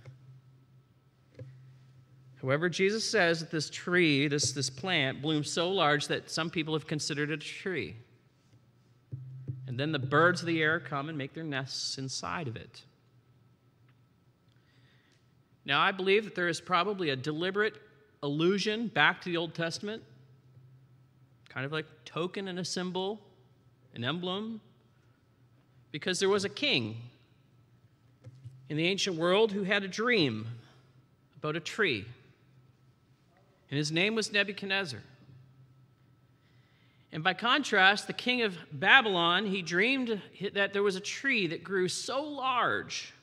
However, 2.40 2.70
Jesus 2.70 3.04
says 3.04 3.40
that 3.40 3.50
this 3.50 3.72
tree, 3.72 4.28
this, 4.28 4.52
this 4.52 4.70
plant, 4.70 5.24
blooms 5.24 5.50
so 5.50 5.72
large 5.72 6.08
that 6.10 6.30
some 6.30 6.52
people 6.52 6.76
have 6.76 6.86
considered 6.86 7.32
it 7.32 7.34
a 7.34 7.38
tree. 7.38 7.96
And 9.66 9.76
then 9.80 9.92
the 9.92 9.98
birds 9.98 10.42
of 10.42 10.46
the 10.46 10.62
air 10.62 10.80
come 10.80 11.10
and 11.10 11.18
make 11.18 11.34
their 11.34 11.44
nests 11.44 11.98
inside 11.98 12.48
of 12.48 12.56
it. 12.56 12.84
Now, 15.66 15.80
I 15.82 15.92
believe 15.92 16.26
that 16.26 16.36
there 16.36 16.50
is 16.50 16.60
probably 16.60 17.10
a 17.10 17.16
deliberate 17.16 17.76
allusion 18.22 18.88
back 18.88 19.22
to 19.22 19.30
the 19.30 19.38
Old 19.38 19.54
Testament, 19.54 20.04
kind 21.50 21.66
of 21.66 21.72
like 21.72 21.86
token 22.06 22.48
and 22.48 22.60
a 22.60 22.66
symbol 22.66 23.20
an 23.96 24.04
emblem, 24.04 24.60
because 25.92 26.20
there 26.20 26.30
was 26.30 26.46
a 26.46 26.50
king 26.50 26.98
in 28.70 28.78
the 28.78 28.88
ancient 28.88 29.16
world 29.16 29.52
who 29.52 29.64
had 29.64 29.84
a 29.84 29.88
dream 29.88 30.48
about 31.38 31.56
a 31.56 31.60
tree. 31.60 32.06
And 33.70 33.78
his 33.78 33.92
name 33.92 34.16
was 34.16 34.32
Nebuchadnezzar. 34.32 35.02
And 37.12 37.24
by 37.24 37.36
contrast, 37.36 38.08
the 38.08 38.14
king 38.14 38.42
of 38.42 38.58
Babylon, 38.72 39.46
he 39.46 39.62
dreamed 39.62 40.20
that 40.54 40.74
there 40.74 40.82
was 40.82 40.96
a 40.96 41.00
tree 41.00 41.46
that 41.48 41.64
grew 41.64 41.88
so 41.88 42.24
large 42.24 43.14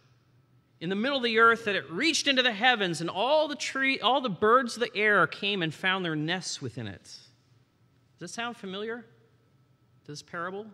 in 0.80 0.88
the 0.88 0.96
middle 0.96 1.18
of 1.18 1.24
the 1.24 1.38
earth 1.38 1.66
that 1.66 1.76
it 1.76 1.90
reached 1.90 2.26
into 2.26 2.42
the 2.42 2.52
heavens 2.52 3.00
and 3.00 3.10
all 3.10 3.48
the 3.48 3.56
tree 3.56 4.00
all 4.00 4.20
the 4.20 4.28
birds 4.30 4.76
of 4.76 4.80
the 4.80 4.96
air 4.96 5.26
came 5.26 5.62
and 5.62 5.74
found 5.74 6.04
their 6.04 6.16
nests 6.16 6.62
within 6.62 6.86
it. 6.86 7.02
Does 7.02 8.20
this 8.20 8.32
sound 8.32 8.56
familiar? 8.56 9.04
this 10.10 10.22
parable? 10.22 10.66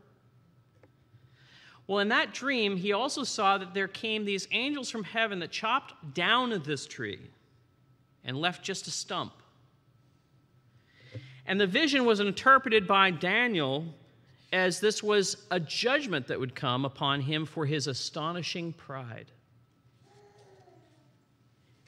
Well, 1.87 2.01
in 2.01 2.09
that 2.09 2.33
dream, 2.33 2.77
he 2.77 2.93
also 2.93 3.23
saw 3.23 3.59
that 3.59 3.75
there 3.75 3.87
came 3.87 4.25
these 4.25 4.49
angels 4.51 4.91
from 4.91 5.05
heaven 5.05 5.39
that 5.41 5.53
chopped 5.53 6.15
down 6.15 6.51
this 6.65 6.87
tree 6.87 7.21
and 8.25 8.37
left 8.37 8.65
just 8.65 8.89
a 8.89 8.91
stump. 8.91 9.35
And 11.47 11.61
the 11.61 11.67
vision 11.67 12.05
was 12.05 12.19
interpreted 12.19 12.89
by 12.89 13.13
Daniel 13.13 13.85
as 14.53 14.81
this 14.81 15.03
was 15.03 15.37
a 15.51 15.61
judgment 15.61 16.27
that 16.27 16.41
would 16.41 16.55
come 16.55 16.85
upon 16.85 17.21
him 17.21 17.47
for 17.47 17.67
his 17.67 17.87
astonishing 17.87 18.73
pride. 18.73 19.31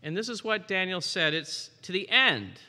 And 0.03 0.17
this 0.17 0.29
is 0.29 0.45
what 0.45 0.69
Daniel 0.69 1.01
said 1.01 1.35
it's 1.35 1.71
to 1.83 1.93
the 1.93 2.09
end 2.09 2.61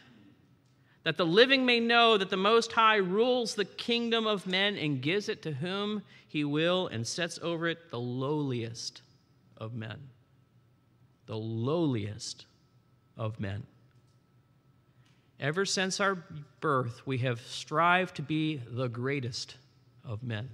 that 1.03 1.17
the 1.17 1.25
living 1.25 1.65
may 1.65 1.79
know 1.79 2.17
that 2.17 2.29
the 2.29 2.37
Most 2.37 2.73
High 2.73 2.97
rules 2.97 3.55
the 3.55 3.65
kingdom 3.65 4.27
of 4.27 4.45
men 4.45 4.77
and 4.77 5.01
gives 5.01 5.29
it 5.29 5.41
to 5.43 5.53
whom 5.53 6.03
he 6.27 6.43
will 6.43 6.87
and 6.87 7.07
sets 7.07 7.39
over 7.41 7.67
it 7.67 7.89
the 7.89 7.99
lowliest 7.99 9.01
of 9.57 9.73
men. 9.73 10.09
The 11.25 11.37
lowliest 11.37 12.45
of 13.17 13.39
men. 13.39 13.65
Ever 15.39 15.65
since 15.65 15.99
our 15.99 16.23
birth, 16.59 17.07
we 17.07 17.19
have 17.19 17.39
strived 17.41 18.15
to 18.17 18.21
be 18.21 18.61
the 18.67 18.89
greatest 18.89 19.55
of 20.03 20.21
men. 20.21 20.49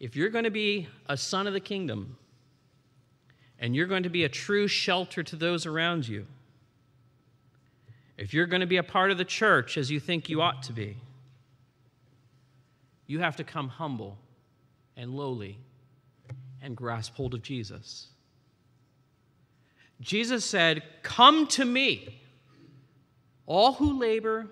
If 0.00 0.16
you're 0.16 0.30
going 0.30 0.44
to 0.44 0.50
be 0.50 0.88
a 1.08 1.16
son 1.16 1.46
of 1.46 1.52
the 1.52 1.60
kingdom 1.60 2.16
and 3.58 3.74
you're 3.74 3.86
going 3.86 4.02
to 4.02 4.10
be 4.10 4.24
a 4.24 4.28
true 4.28 4.68
shelter 4.68 5.22
to 5.22 5.36
those 5.36 5.66
around 5.66 6.06
you, 6.06 6.26
if 8.16 8.32
you're 8.32 8.46
going 8.46 8.60
to 8.60 8.66
be 8.66 8.76
a 8.76 8.82
part 8.82 9.10
of 9.10 9.18
the 9.18 9.24
church 9.24 9.76
as 9.76 9.90
you 9.90 10.00
think 10.00 10.28
you 10.28 10.40
ought 10.40 10.62
to 10.64 10.72
be, 10.72 10.96
you 13.06 13.20
have 13.20 13.36
to 13.36 13.44
come 13.44 13.68
humble 13.68 14.18
and 14.96 15.14
lowly 15.14 15.58
and 16.62 16.76
grasp 16.76 17.14
hold 17.14 17.34
of 17.34 17.42
Jesus. 17.42 18.08
Jesus 20.00 20.44
said, 20.44 20.82
Come 21.02 21.46
to 21.48 21.64
me, 21.64 22.20
all 23.46 23.74
who 23.74 23.98
labor 23.98 24.46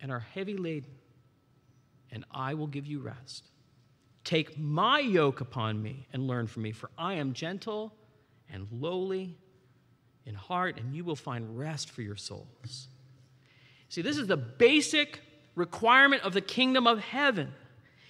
and 0.00 0.10
are 0.10 0.20
heavy 0.20 0.56
laden, 0.56 0.90
and 2.10 2.24
I 2.30 2.54
will 2.54 2.66
give 2.66 2.86
you 2.86 3.00
rest. 3.00 3.44
Take 4.24 4.58
my 4.58 4.98
yoke 4.98 5.40
upon 5.40 5.82
me 5.82 6.06
and 6.12 6.26
learn 6.26 6.46
from 6.46 6.62
me, 6.62 6.72
for 6.72 6.90
I 6.98 7.14
am 7.14 7.32
gentle 7.32 7.92
and 8.52 8.66
lowly 8.70 9.36
in 10.26 10.34
heart, 10.34 10.78
and 10.78 10.94
you 10.94 11.04
will 11.04 11.16
find 11.16 11.58
rest 11.58 11.90
for 11.90 12.02
your 12.02 12.16
souls. 12.16 12.88
See, 13.88 14.02
this 14.02 14.18
is 14.18 14.26
the 14.26 14.36
basic 14.36 15.20
requirement 15.54 16.22
of 16.22 16.34
the 16.34 16.40
kingdom 16.40 16.86
of 16.86 17.00
heaven 17.00 17.52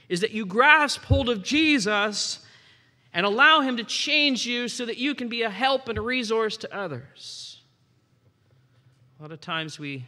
is 0.09 0.20
that 0.20 0.33
you 0.33 0.46
grasp 0.46 1.03
hold 1.03 1.29
of 1.29 1.42
Jesus 1.42 2.40
and 3.12 3.24
allow 3.24 3.61
him 3.61 3.77
to 3.77 3.85
change 3.85 4.46
you 4.46 4.68
so 4.68 4.87
that 4.87 4.98
you 4.98 5.14
can 5.14 5.29
be 5.29 5.42
a 5.42 5.51
help 5.51 5.88
and 5.88 5.98
a 5.98 6.01
resource 6.01 6.57
to 6.59 6.77
others. 6.77 7.61
A 9.18 9.22
lot 9.22 9.33
of 9.33 9.40
times 9.40 9.79
we, 9.79 10.07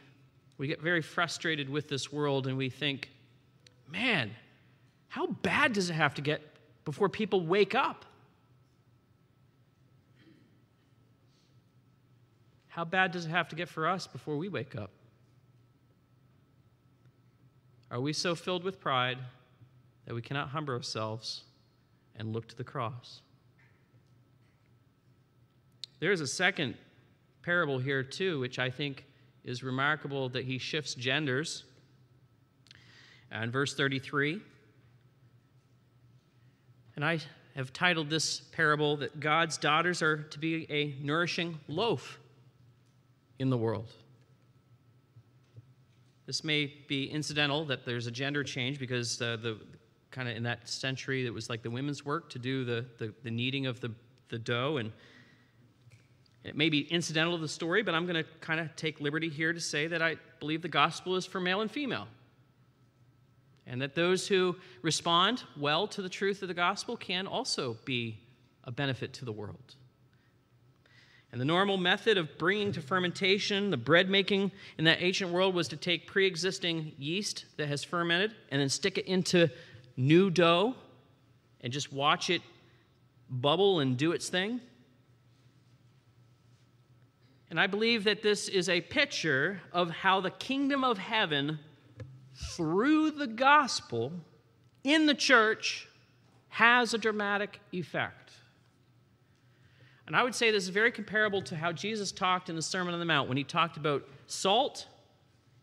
we 0.58 0.66
get 0.66 0.80
very 0.80 1.02
frustrated 1.02 1.68
with 1.68 1.88
this 1.88 2.12
world 2.12 2.46
and 2.46 2.56
we 2.56 2.70
think, 2.70 3.10
man, 3.90 4.30
how 5.08 5.26
bad 5.26 5.72
does 5.72 5.90
it 5.90 5.94
have 5.94 6.14
to 6.14 6.22
get 6.22 6.40
before 6.84 7.08
people 7.08 7.44
wake 7.44 7.74
up? 7.74 8.04
How 12.70 12.84
bad 12.84 13.10
does 13.10 13.26
it 13.26 13.30
have 13.30 13.48
to 13.48 13.56
get 13.56 13.68
for 13.68 13.86
us 13.86 14.06
before 14.06 14.36
we 14.36 14.48
wake 14.48 14.76
up? 14.76 14.90
Are 17.90 18.00
we 18.00 18.12
so 18.12 18.36
filled 18.36 18.62
with 18.62 18.80
pride 18.80 19.18
that 20.06 20.14
we 20.14 20.22
cannot 20.22 20.50
humble 20.50 20.74
ourselves 20.74 21.42
and 22.14 22.32
look 22.32 22.46
to 22.48 22.56
the 22.56 22.62
cross? 22.62 23.22
There 25.98 26.12
is 26.12 26.20
a 26.20 26.28
second 26.28 26.76
parable 27.42 27.80
here, 27.80 28.04
too, 28.04 28.38
which 28.38 28.60
I 28.60 28.70
think 28.70 29.04
is 29.44 29.64
remarkable 29.64 30.28
that 30.28 30.44
he 30.44 30.58
shifts 30.58 30.94
genders. 30.94 31.64
Uh, 33.32 33.38
and 33.38 33.52
verse 33.52 33.74
33. 33.74 34.40
And 36.94 37.04
I 37.04 37.18
have 37.56 37.72
titled 37.72 38.10
this 38.10 38.42
parable 38.52 38.96
that 38.98 39.18
God's 39.18 39.58
daughters 39.58 40.02
are 40.02 40.18
to 40.18 40.38
be 40.38 40.70
a 40.70 40.94
nourishing 41.04 41.58
loaf 41.66 42.20
in 43.40 43.48
the 43.48 43.56
world. 43.56 43.90
This 46.26 46.44
may 46.44 46.72
be 46.86 47.06
incidental 47.06 47.64
that 47.64 47.84
there's 47.86 48.06
a 48.06 48.10
gender 48.10 48.44
change 48.44 48.78
because 48.78 49.20
uh, 49.20 49.38
the 49.42 49.58
kind 50.10 50.28
of 50.28 50.36
in 50.36 50.42
that 50.42 50.68
century 50.68 51.26
it 51.26 51.32
was 51.32 51.48
like 51.48 51.62
the 51.62 51.70
women's 51.70 52.04
work 52.04 52.30
to 52.30 52.38
do 52.38 52.64
the, 52.64 52.84
the, 52.98 53.14
the 53.22 53.30
kneading 53.30 53.66
of 53.66 53.80
the, 53.80 53.90
the 54.28 54.38
dough 54.38 54.76
and 54.76 54.92
it 56.44 56.56
may 56.56 56.68
be 56.68 56.80
incidental 56.80 57.36
to 57.36 57.40
the 57.40 57.48
story, 57.48 57.82
but 57.82 57.94
I'm 57.94 58.06
going 58.06 58.22
to 58.22 58.30
kind 58.40 58.60
of 58.60 58.74
take 58.76 59.00
liberty 59.00 59.28
here 59.28 59.52
to 59.52 59.60
say 59.60 59.86
that 59.88 60.00
I 60.00 60.16
believe 60.38 60.62
the 60.62 60.68
gospel 60.68 61.16
is 61.16 61.26
for 61.26 61.40
male 61.40 61.60
and 61.60 61.70
female. 61.70 62.08
And 63.66 63.82
that 63.82 63.94
those 63.94 64.26
who 64.26 64.56
respond 64.82 65.44
well 65.58 65.86
to 65.88 66.02
the 66.02 66.08
truth 66.08 66.42
of 66.42 66.48
the 66.48 66.54
gospel 66.54 66.96
can 66.96 67.26
also 67.26 67.76
be 67.84 68.20
a 68.64 68.70
benefit 68.70 69.12
to 69.14 69.24
the 69.24 69.32
world. 69.32 69.76
And 71.32 71.40
the 71.40 71.44
normal 71.44 71.76
method 71.76 72.18
of 72.18 72.38
bringing 72.38 72.72
to 72.72 72.80
fermentation 72.80 73.70
the 73.70 73.76
bread 73.76 74.10
making 74.10 74.50
in 74.78 74.84
that 74.84 75.00
ancient 75.00 75.30
world 75.30 75.54
was 75.54 75.68
to 75.68 75.76
take 75.76 76.06
pre 76.06 76.26
existing 76.26 76.92
yeast 76.98 77.44
that 77.56 77.68
has 77.68 77.84
fermented 77.84 78.34
and 78.50 78.60
then 78.60 78.68
stick 78.68 78.98
it 78.98 79.06
into 79.06 79.48
new 79.96 80.30
dough 80.30 80.74
and 81.60 81.72
just 81.72 81.92
watch 81.92 82.30
it 82.30 82.42
bubble 83.28 83.78
and 83.80 83.96
do 83.96 84.12
its 84.12 84.28
thing. 84.28 84.60
And 87.50 87.60
I 87.60 87.66
believe 87.66 88.04
that 88.04 88.22
this 88.22 88.48
is 88.48 88.68
a 88.68 88.80
picture 88.80 89.60
of 89.72 89.90
how 89.90 90.20
the 90.20 90.30
kingdom 90.30 90.84
of 90.84 90.98
heaven, 90.98 91.58
through 92.54 93.12
the 93.12 93.26
gospel 93.26 94.12
in 94.84 95.06
the 95.06 95.14
church, 95.14 95.88
has 96.48 96.94
a 96.94 96.98
dramatic 96.98 97.60
effect. 97.72 98.19
And 100.10 100.16
I 100.16 100.24
would 100.24 100.34
say 100.34 100.50
this 100.50 100.64
is 100.64 100.70
very 100.70 100.90
comparable 100.90 101.40
to 101.42 101.54
how 101.54 101.70
Jesus 101.70 102.10
talked 102.10 102.48
in 102.48 102.56
the 102.56 102.62
Sermon 102.62 102.92
on 102.92 102.98
the 102.98 103.06
Mount 103.06 103.28
when 103.28 103.36
he 103.36 103.44
talked 103.44 103.76
about 103.76 104.02
salt 104.26 104.88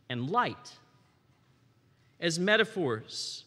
and 0.07 0.29
light 0.29 0.71
as 2.21 2.39
metaphors. 2.39 3.43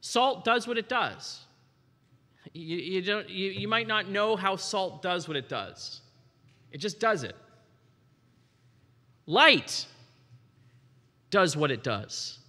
Salt 0.00 0.44
does 0.44 0.66
what 0.66 0.76
it 0.76 0.88
does. 0.88 1.38
You, 2.52 2.78
you, 2.78 3.00
don't, 3.00 3.30
you, 3.30 3.52
you 3.52 3.68
might 3.68 3.86
not 3.86 4.08
know 4.08 4.34
how 4.34 4.56
salt 4.56 5.02
does 5.02 5.28
what 5.28 5.36
it 5.36 5.48
does, 5.48 6.00
it 6.72 6.78
just 6.78 6.98
does 6.98 7.22
it. 7.22 7.36
Light 9.26 9.86
does 11.30 11.56
what 11.56 11.70
it 11.70 11.84
does. 11.84 12.40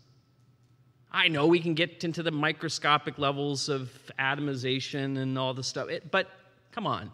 I 1.12 1.28
know 1.28 1.48
we 1.48 1.60
can 1.60 1.74
get 1.74 2.04
into 2.04 2.22
the 2.22 2.32
microscopic 2.32 3.18
levels 3.18 3.68
of 3.68 3.90
atomization 4.20 5.18
and 5.18 5.38
all 5.38 5.54
the 5.54 5.64
stuff, 5.64 5.90
it, 5.90 6.12
but 6.12 6.28
come 6.72 6.86
on. 6.86 7.12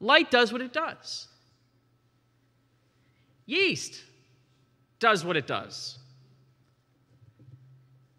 Light 0.00 0.30
does 0.30 0.52
what 0.52 0.60
it 0.60 0.72
does. 0.72 1.28
Yeast 3.46 4.02
does 4.98 5.24
what 5.24 5.36
it 5.36 5.46
does. 5.46 5.98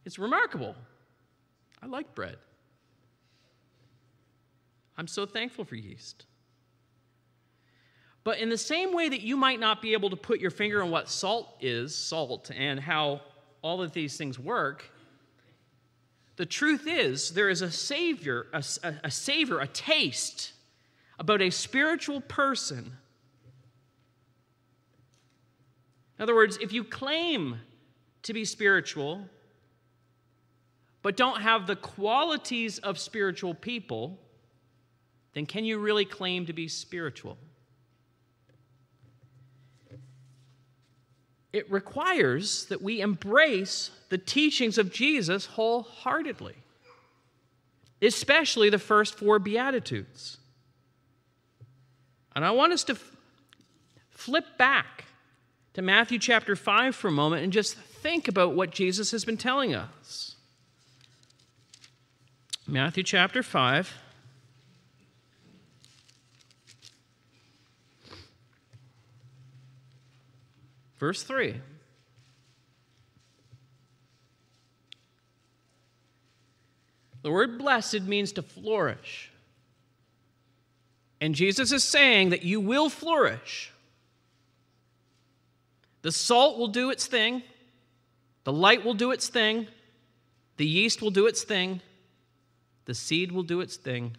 It's 0.06 0.18
remarkable. 0.18 0.74
I 1.82 1.86
like 1.86 2.16
bread. 2.16 2.38
I'm 4.98 5.08
so 5.08 5.26
thankful 5.26 5.66
for 5.66 5.76
yeast. 5.76 6.26
But 8.24 8.40
in 8.40 8.50
the 8.50 8.58
same 8.58 8.94
way 8.94 9.10
that 9.10 9.22
you 9.22 9.38
might 9.38 9.60
not 9.60 9.82
be 9.82 9.94
able 9.94 10.10
to 10.10 10.16
put 10.16 10.40
your 10.40 10.52
finger 10.52 10.82
on 10.82 10.92
what 10.92 11.10
salt 11.10 11.58
is, 11.62 11.96
salt, 11.96 12.52
and 12.56 12.80
how 12.80 13.22
all 13.62 13.82
of 13.82 13.94
these 13.94 14.18
things 14.18 14.38
work, 14.40 14.92
the 16.38 16.46
truth 16.46 16.88
is 16.88 17.32
there 17.32 17.50
is 17.50 17.62
a 17.62 17.72
savior, 17.72 18.48
a, 18.54 18.64
a, 18.84 18.96
a 19.06 19.62
a 19.62 19.68
taste 19.68 20.54
about 21.20 21.42
a 21.42 21.50
spiritual 21.50 22.22
person. 22.22 22.94
In 26.18 26.24
other 26.24 26.36
words, 26.36 26.58
if 26.62 26.72
you 26.72 26.84
claim 26.84 27.60
to 28.24 28.34
be 28.34 28.46
spiritual, 28.46 29.28
but 31.02 31.16
don't 31.16 31.42
have 31.42 31.68
the 31.68 31.76
qualities 31.76 32.80
of 32.80 33.00
spiritual 33.00 33.54
people, 33.54 34.20
then 35.34 35.46
can 35.46 35.64
you 35.64 35.80
really 35.80 36.06
claim 36.06 36.46
to 36.46 36.54
be 36.54 36.68
spiritual? 36.68 37.38
It 41.54 41.72
requires 41.72 42.66
that 42.66 42.82
we 42.82 43.02
embrace 43.02 43.92
the 44.10 44.18
teachings 44.18 44.78
of 44.78 44.92
Jesus 44.92 45.46
wholeheartedly, 45.46 46.56
especially 48.02 48.70
the 48.70 48.80
first 48.80 49.16
four 49.16 49.40
Beatitudes. 49.40 50.38
And 52.36 52.46
I 52.46 52.52
want 52.52 52.74
us 52.74 52.84
to 52.86 52.94
f- 52.94 53.12
flip 54.12 54.58
back 54.58 55.06
to 55.74 55.82
Matthew 55.82 56.20
chapter 56.20 56.56
5 56.56 56.96
for 56.96 57.08
a 57.08 57.12
moment 57.12 57.44
and 57.44 57.54
just 57.54 57.76
think 57.76 58.28
about 58.28 58.54
what 58.54 58.72
Jesus 58.72 59.12
has 59.12 59.26
been 59.26 59.38
telling 59.38 59.74
us. 59.74 60.36
Matthew 62.68 63.04
chapter 63.04 63.42
5. 63.42 63.94
Verse 71.00 71.24
3. 71.24 71.62
The 77.22 77.32
word 77.32 77.58
blessed 77.58 78.04
means 78.04 78.32
to 78.34 78.42
flourish. 78.42 79.32
And 81.20 81.36
Jesus 81.36 81.72
is 81.72 81.84
saying 81.84 82.30
that 82.30 82.44
you 82.44 82.60
will 82.60 82.90
flourish. 82.90 83.74
The 86.04 86.12
salt 86.12 86.58
will 86.58 86.70
do 86.70 86.90
its 86.90 87.08
thing, 87.08 87.44
the 88.44 88.54
light 88.54 88.86
will 88.86 88.94
do 88.94 89.12
its 89.12 89.28
thing, 89.28 89.68
the 90.56 90.66
yeast 90.66 91.02
will 91.02 91.12
do 91.12 91.28
its 91.28 91.44
thing, 91.44 91.82
the 92.86 92.94
seed 92.94 93.32
will 93.32 93.44
do 93.44 93.60
its 93.60 93.76
thing 93.76 94.16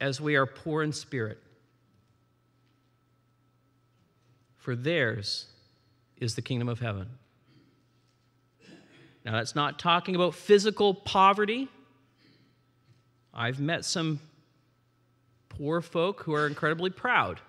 as 0.00 0.20
we 0.20 0.36
are 0.36 0.46
poor 0.46 0.82
in 0.82 0.92
spirit. 0.92 1.42
For 4.58 4.76
theirs 4.76 5.46
is 6.18 6.34
the 6.34 6.42
kingdom 6.42 6.68
of 6.68 6.80
heaven. 6.80 7.08
Now, 9.24 9.32
that's 9.32 9.54
not 9.54 9.78
talking 9.78 10.14
about 10.14 10.34
physical 10.34 10.94
poverty. 10.94 11.68
I've 13.32 13.60
met 13.60 13.84
some 13.84 14.20
poor 15.48 15.80
folk 15.80 16.22
who 16.22 16.34
are 16.34 16.46
incredibly 16.46 16.90
proud. 16.90 17.40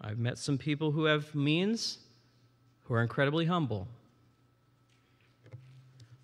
I've 0.00 0.18
met 0.18 0.38
some 0.38 0.58
people 0.58 0.92
who 0.92 1.04
have 1.04 1.34
means 1.34 1.98
who 2.82 2.94
are 2.94 3.02
incredibly 3.02 3.46
humble. 3.46 3.88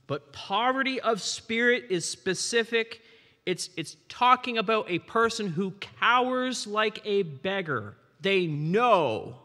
But 0.07 0.33
poverty 0.33 1.01
of 1.01 1.23
spirit 1.23 1.85
is 1.89 2.05
specific. 2.05 3.01
It's, 3.47 3.71
it's 3.77 3.97
talking 4.09 4.59
about 4.59 4.91
a 4.91 4.99
person 4.99 5.49
who 5.49 5.71
cowers 5.71 6.67
like 6.67 7.01
a 7.05 7.23
beggar 7.23 7.97
they 8.21 8.47
know 8.47 9.37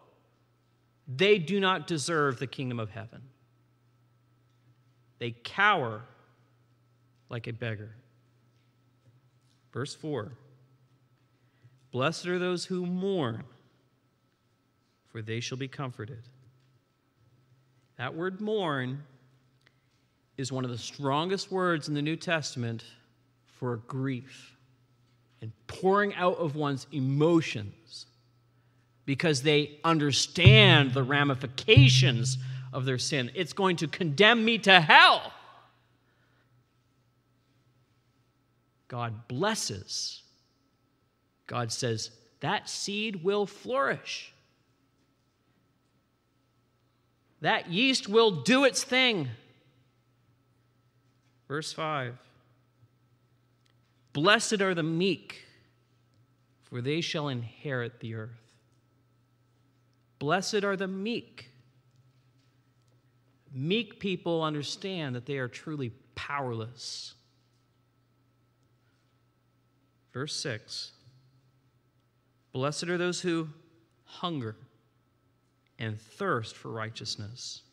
they 1.07 1.37
do 1.37 1.59
not 1.59 1.87
deserve 1.87 2.39
the 2.39 2.47
kingdom 2.47 2.79
of 2.79 2.89
heaven. 2.89 3.21
They 5.19 5.31
cower 5.31 6.01
like 7.29 7.47
a 7.47 7.53
beggar. 7.53 7.95
Verse 9.71 9.93
4 9.93 10.31
Blessed 11.91 12.27
are 12.27 12.39
those 12.39 12.65
who 12.65 12.85
mourn, 12.85 13.43
for 15.11 15.21
they 15.21 15.39
shall 15.39 15.57
be 15.57 15.67
comforted. 15.67 16.23
That 17.97 18.15
word 18.15 18.41
mourn 18.41 19.03
is 20.37 20.51
one 20.51 20.65
of 20.65 20.71
the 20.71 20.77
strongest 20.77 21.51
words 21.51 21.87
in 21.87 21.93
the 21.93 22.01
New 22.01 22.17
Testament 22.17 22.83
for 23.45 23.77
grief 23.77 24.57
and 25.41 25.53
pouring 25.67 26.13
out 26.15 26.37
of 26.37 26.55
one's 26.55 26.87
emotions 26.91 28.07
because 29.05 29.41
they 29.43 29.79
understand 29.83 30.93
the 30.93 31.03
ramifications 31.03 32.37
of 32.73 32.85
their 32.85 32.97
sin. 32.97 33.31
It's 33.35 33.53
going 33.53 33.77
to 33.77 33.87
condemn 33.87 34.43
me 34.43 34.57
to 34.59 34.81
hell. 34.81 35.31
God 38.87 39.27
blesses. 39.27 40.21
God 41.47 41.71
says, 41.71 42.11
that 42.39 42.69
seed 42.69 43.23
will 43.23 43.45
flourish. 43.45 44.33
That 47.41 47.69
yeast 47.69 48.07
will 48.07 48.31
do 48.43 48.63
its 48.63 48.83
thing. 48.83 49.29
Verse 51.47 51.71
5 51.73 52.17
Blessed 54.13 54.61
are 54.61 54.73
the 54.73 54.83
meek, 54.83 55.45
for 56.63 56.81
they 56.81 57.01
shall 57.01 57.27
inherit 57.27 57.99
the 57.99 58.15
earth. 58.15 58.44
Blessed 60.19 60.63
are 60.63 60.75
the 60.75 60.87
meek. 60.87 61.49
Meek 63.51 63.99
people 63.99 64.43
understand 64.43 65.15
that 65.15 65.25
they 65.25 65.37
are 65.37 65.47
truly 65.47 65.91
powerless. 66.15 67.13
Verse 70.13 70.35
6 70.35 70.91
Blessed 72.53 72.85
are 72.85 72.97
those 72.97 73.19
who 73.19 73.49
hunger 74.05 74.55
and 75.77 75.99
thirst 75.99 76.55
for 76.55 76.69
righteousness, 76.69 77.63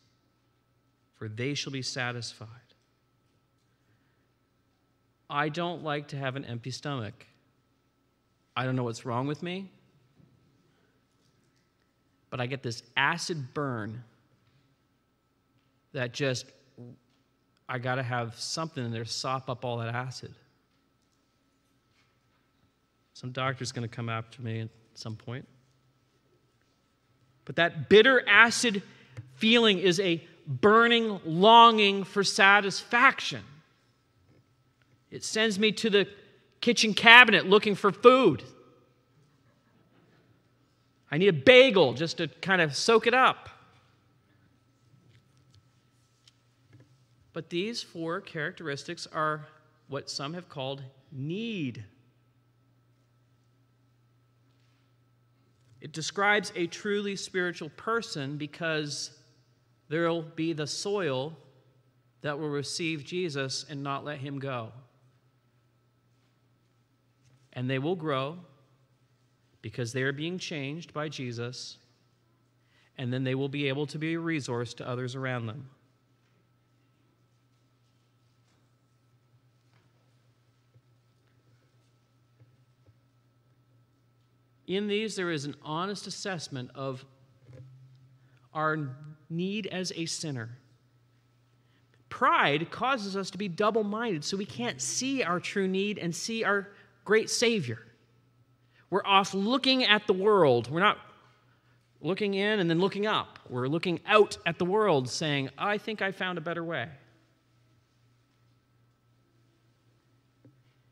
for 1.15 1.29
they 1.29 1.53
shall 1.53 1.71
be 1.71 1.81
satisfied. 1.81 2.47
I 5.29 5.49
don't 5.49 5.83
like 5.83 6.09
to 6.09 6.17
have 6.17 6.35
an 6.35 6.43
empty 6.45 6.71
stomach. 6.71 7.25
I 8.55 8.65
don't 8.65 8.75
know 8.75 8.83
what's 8.83 9.05
wrong 9.05 9.25
with 9.25 9.41
me, 9.41 9.71
but 12.33 12.41
I 12.41 12.47
get 12.47 12.63
this 12.63 12.81
acid 12.97 13.53
burn 13.53 14.03
that 15.91 16.13
just, 16.13 16.47
I 17.69 17.77
got 17.77 17.95
to 17.95 18.01
have 18.01 18.39
something 18.39 18.83
in 18.83 18.89
there 18.91 19.03
to 19.03 19.09
sop 19.11 19.51
up 19.51 19.63
all 19.63 19.77
that 19.77 19.93
acid. 19.93 20.33
Some 23.13 23.33
doctor's 23.33 23.71
going 23.71 23.87
to 23.87 23.95
come 23.95 24.09
after 24.09 24.41
me 24.41 24.61
at 24.61 24.69
some 24.95 25.15
point. 25.15 25.47
But 27.45 27.57
that 27.57 27.87
bitter 27.87 28.27
acid 28.27 28.81
feeling 29.35 29.77
is 29.77 29.99
a 29.99 30.19
burning 30.47 31.19
longing 31.25 32.03
for 32.03 32.23
satisfaction. 32.23 33.43
It 35.11 35.23
sends 35.23 35.59
me 35.59 35.71
to 35.73 35.91
the 35.91 36.07
kitchen 36.61 36.95
cabinet 36.95 37.45
looking 37.45 37.75
for 37.75 37.91
food. 37.91 38.41
I 41.13 41.19
need 41.19 41.27
a 41.27 41.33
bagel 41.33 41.93
just 41.93 42.17
to 42.17 42.27
kind 42.27 42.59
of 42.59 42.75
soak 42.75 43.05
it 43.05 43.13
up. 43.13 43.47
But 47.33 47.51
these 47.51 47.83
four 47.83 48.19
characteristics 48.19 49.05
are 49.13 49.45
what 49.87 50.09
some 50.09 50.33
have 50.33 50.49
called 50.49 50.81
need 51.11 51.85
It 55.83 55.91
describes 55.91 56.53
a 56.55 56.65
truly 56.67 57.17
spiritual 57.17 57.67
person 57.75 58.37
because 58.37 59.11
there'll 59.89 60.21
be 60.21 60.53
the 60.53 60.65
soil 60.65 61.35
that 62.21 62.39
will 62.39 62.47
receive 62.47 63.03
Jesus 63.03 63.65
and 63.69 63.83
not 63.83 64.05
let 64.05 64.19
him 64.19 64.39
go. 64.39 64.71
And 67.51 67.69
they 67.69 67.79
will 67.79 67.97
grow 67.97 68.37
because 69.63 69.93
they 69.93 70.03
are 70.03 70.11
being 70.11 70.37
changed 70.37 70.93
by 70.93 71.09
Jesus, 71.09 71.77
and 72.97 73.11
then 73.11 73.23
they 73.23 73.33
will 73.33 73.49
be 73.49 73.69
able 73.69 73.87
to 73.87 73.97
be 73.97 74.13
a 74.13 74.19
resource 74.19 74.75
to 74.75 74.87
others 74.87 75.15
around 75.15 75.47
them. 75.47 75.69
In 84.67 84.87
these, 84.87 85.15
there 85.15 85.31
is 85.31 85.45
an 85.45 85.55
honest 85.63 86.07
assessment 86.07 86.69
of 86.75 87.05
our 88.53 88.89
need 89.29 89.67
as 89.67 89.93
a 89.95 90.05
sinner. 90.05 90.57
Pride 92.09 92.69
causes 92.69 93.15
us 93.15 93.31
to 93.31 93.37
be 93.37 93.47
double 93.47 93.83
minded, 93.83 94.25
so 94.25 94.35
we 94.35 94.45
can't 94.45 94.81
see 94.81 95.23
our 95.23 95.39
true 95.39 95.67
need 95.69 95.97
and 95.97 96.13
see 96.13 96.43
our 96.43 96.69
great 97.05 97.29
Savior. 97.29 97.79
We're 98.93 99.07
off 99.07 99.33
looking 99.33 99.85
at 99.85 100.05
the 100.05 100.13
world. 100.13 100.69
We're 100.69 100.79
not 100.79 100.99
looking 101.99 102.35
in 102.35 102.59
and 102.59 102.69
then 102.69 102.77
looking 102.77 103.07
up. 103.07 103.39
We're 103.49 103.67
looking 103.67 103.99
out 104.05 104.37
at 104.45 104.59
the 104.59 104.65
world 104.65 105.09
saying, 105.09 105.49
I 105.57 105.79
think 105.79 106.03
I 106.03 106.11
found 106.11 106.37
a 106.37 106.41
better 106.41 106.63
way. 106.63 106.87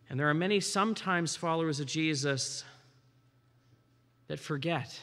And 0.10 0.20
there 0.20 0.28
are 0.28 0.34
many 0.34 0.60
sometimes 0.60 1.36
followers 1.36 1.80
of 1.80 1.86
Jesus 1.86 2.64
that 4.30 4.40
forget. 4.40 5.00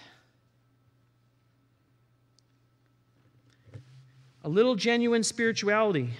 A 4.42 4.48
little 4.48 4.74
genuine 4.74 5.22
spirituality 5.22 6.10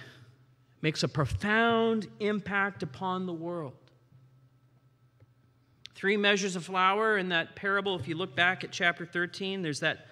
makes 0.81 1.03
a 1.03 1.09
profound 1.09 2.07
impact 2.21 2.83
upon 2.83 3.25
the 3.25 3.33
world. 3.33 3.73
Three 5.99 6.15
measures 6.15 6.55
of 6.55 6.63
flour 6.63 7.17
in 7.17 7.27
that 7.27 7.57
parable, 7.57 7.99
if 7.99 8.07
you 8.07 8.15
look 8.15 8.33
back 8.33 8.63
at 8.63 8.71
chapter 8.71 9.05
13, 9.05 9.61
there's 9.61 9.81
that 9.81 10.07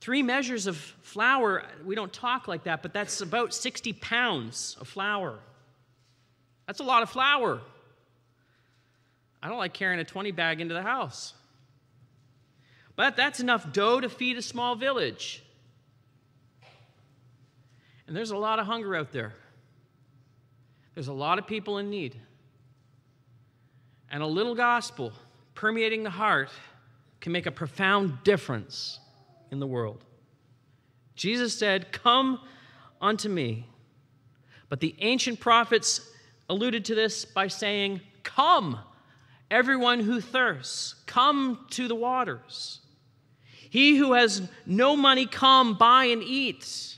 three 0.00 0.22
measures 0.22 0.66
of 0.66 0.78
flour. 0.78 1.66
We 1.84 1.96
don't 1.96 2.10
talk 2.10 2.48
like 2.48 2.64
that, 2.64 2.80
but 2.80 2.94
that's 2.94 3.20
about 3.20 3.52
60 3.52 3.92
pounds 3.92 4.78
of 4.80 4.88
flour. 4.88 5.38
That's 6.66 6.80
a 6.80 6.82
lot 6.82 7.02
of 7.02 7.10
flour. 7.10 7.60
I 9.42 9.50
don't 9.50 9.58
like 9.58 9.74
carrying 9.74 10.00
a 10.00 10.04
20 10.04 10.30
bag 10.30 10.62
into 10.62 10.72
the 10.72 10.80
house. 10.80 11.34
But 12.96 13.16
that's 13.16 13.38
enough 13.38 13.70
dough 13.70 14.00
to 14.00 14.08
feed 14.08 14.38
a 14.38 14.42
small 14.42 14.76
village. 14.76 15.42
And 18.06 18.16
there's 18.16 18.30
a 18.30 18.38
lot 18.38 18.60
of 18.60 18.66
hunger 18.66 18.96
out 18.96 19.12
there. 19.12 19.34
There's 20.94 21.08
a 21.08 21.12
lot 21.12 21.38
of 21.38 21.46
people 21.46 21.76
in 21.76 21.90
need. 21.90 22.18
And 24.10 24.22
a 24.22 24.26
little 24.26 24.54
gospel 24.54 25.12
permeating 25.54 26.02
the 26.02 26.10
heart 26.10 26.50
can 27.20 27.32
make 27.32 27.46
a 27.46 27.52
profound 27.52 28.24
difference 28.24 28.98
in 29.50 29.60
the 29.60 29.66
world. 29.66 30.04
Jesus 31.14 31.56
said, 31.58 31.92
Come 31.92 32.40
unto 33.00 33.28
me. 33.28 33.66
But 34.68 34.80
the 34.80 34.94
ancient 35.00 35.40
prophets 35.40 36.00
alluded 36.48 36.84
to 36.86 36.94
this 36.94 37.24
by 37.24 37.48
saying, 37.48 38.00
Come 38.22 38.78
Everyone 39.50 39.98
who 39.98 40.20
thirsts, 40.20 40.94
come 41.06 41.66
to 41.70 41.88
the 41.88 41.94
waters. 41.94 42.78
He 43.68 43.96
who 43.96 44.12
has 44.12 44.48
no 44.64 44.96
money, 44.96 45.26
come 45.26 45.74
buy 45.74 46.06
and 46.06 46.22
eat. 46.22 46.96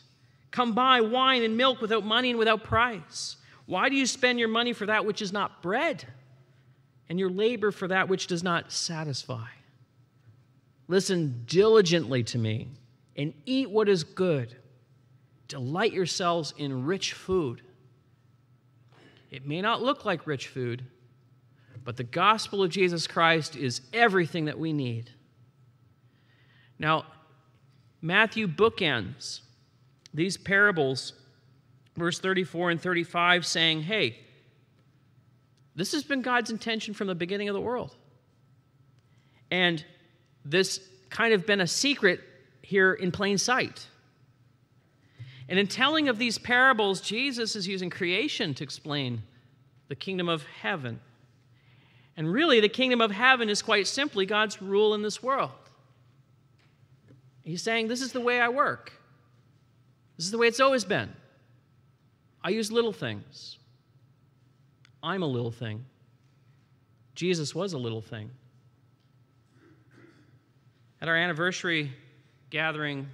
Come 0.51 0.75
buy 0.75 1.01
wine 1.01 1.43
and 1.43 1.57
milk 1.57 1.81
without 1.81 2.05
money 2.05 2.31
and 2.31 2.39
without 2.39 2.63
price. 2.63 3.37
Why 3.65 3.89
do 3.89 3.97
you 3.97 4.07
spend 4.07 4.39
your 4.39 4.49
money 4.49 4.75
for 4.75 4.85
that 4.87 5.07
which 5.07 5.23
is 5.23 5.33
not 5.33 5.63
bread, 5.63 6.05
and 7.13 7.21
your 7.21 7.29
labor 7.29 7.71
for 7.71 7.89
that 7.89 8.09
which 8.09 8.27
does 8.27 8.43
not 8.43 8.73
satisfy? 8.73 9.45
Listen 10.89 11.43
diligently 11.47 12.23
to 12.23 12.39
me 12.39 12.69
and 13.15 13.35
eat 13.45 13.69
what 13.69 13.87
is 13.87 14.03
good. 14.03 14.57
Delight 15.47 15.93
yourselves 15.93 16.55
in 16.57 16.87
rich 16.87 17.13
food. 17.13 17.61
It 19.31 19.47
may 19.47 19.61
not 19.61 19.83
look 19.83 20.07
like 20.07 20.27
rich 20.27 20.49
food, 20.49 20.87
but 21.85 21.99
the 21.99 22.03
gospel 22.03 22.63
of 22.63 22.71
Jesus 22.71 23.07
Christ 23.07 23.57
is 23.57 23.83
everything 23.93 24.47
that 24.47 24.59
we 24.59 24.73
need. 24.73 25.11
Now, 26.79 27.05
Matthew 28.01 28.49
bookends 28.49 29.41
these 30.15 30.39
parables, 30.39 31.13
verse 31.95 32.19
34 32.19 32.71
and 32.71 32.81
35, 32.81 33.45
saying, 33.45 33.83
hey, 33.83 34.19
this 35.75 35.93
has 35.93 36.03
been 36.03 36.23
God's 36.23 36.51
intention 36.51 36.95
from 36.95 37.07
the 37.07 37.14
beginning 37.14 37.49
of 37.49 37.55
the 37.55 37.61
world. 37.61 37.97
And 39.51 39.85
this 40.45 40.81
kind 41.11 41.35
of 41.35 41.47
been 41.47 41.61
a 41.61 41.66
secret 41.66 42.20
here 42.62 42.95
in 42.95 43.12
plain 43.12 43.39
sight. 43.39 43.87
And 45.49 45.59
in 45.59 45.66
telling 45.66 46.09
of 46.09 46.18
these 46.18 46.39
parables, 46.39 47.01
Jesus 47.01 47.57
is 47.57 47.66
using 47.68 47.91
creation 47.91 48.55
to 48.55 48.64
explain 48.64 49.23
the 49.89 49.95
kingdom 49.95 50.29
of 50.29 50.45
heaven. 50.45 51.01
And 52.16 52.33
really, 52.33 52.61
the 52.61 52.68
kingdom 52.68 53.01
of 53.01 53.11
heaven 53.11 53.49
is 53.49 53.62
quite 53.62 53.87
simply 53.87 54.27
God's 54.27 54.61
rule 54.62 54.95
in 54.95 55.03
this 55.03 55.23
world. 55.23 55.51
He's 57.43 57.62
saying, 57.62 57.89
This 57.89 58.01
is 58.01 58.12
the 58.12 58.20
way 58.20 58.41
I 58.41 58.49
work. 58.49 58.93
This 60.16 60.27
is 60.27 60.31
the 60.31 60.39
way 60.39 60.47
it's 60.47 60.61
always 60.61 60.85
been. 60.85 61.12
I 62.45 62.51
use 62.51 62.70
little 62.70 62.93
things. 62.93 63.59
I'm 65.03 65.23
a 65.23 65.27
little 65.27 65.51
thing. 65.51 65.85
Jesus 67.15 67.55
was 67.55 67.73
a 67.73 67.79
little 67.79 68.01
thing. 68.01 68.31
At 71.01 71.09
our 71.09 71.17
anniversary 71.17 71.93
gathering 72.51 73.09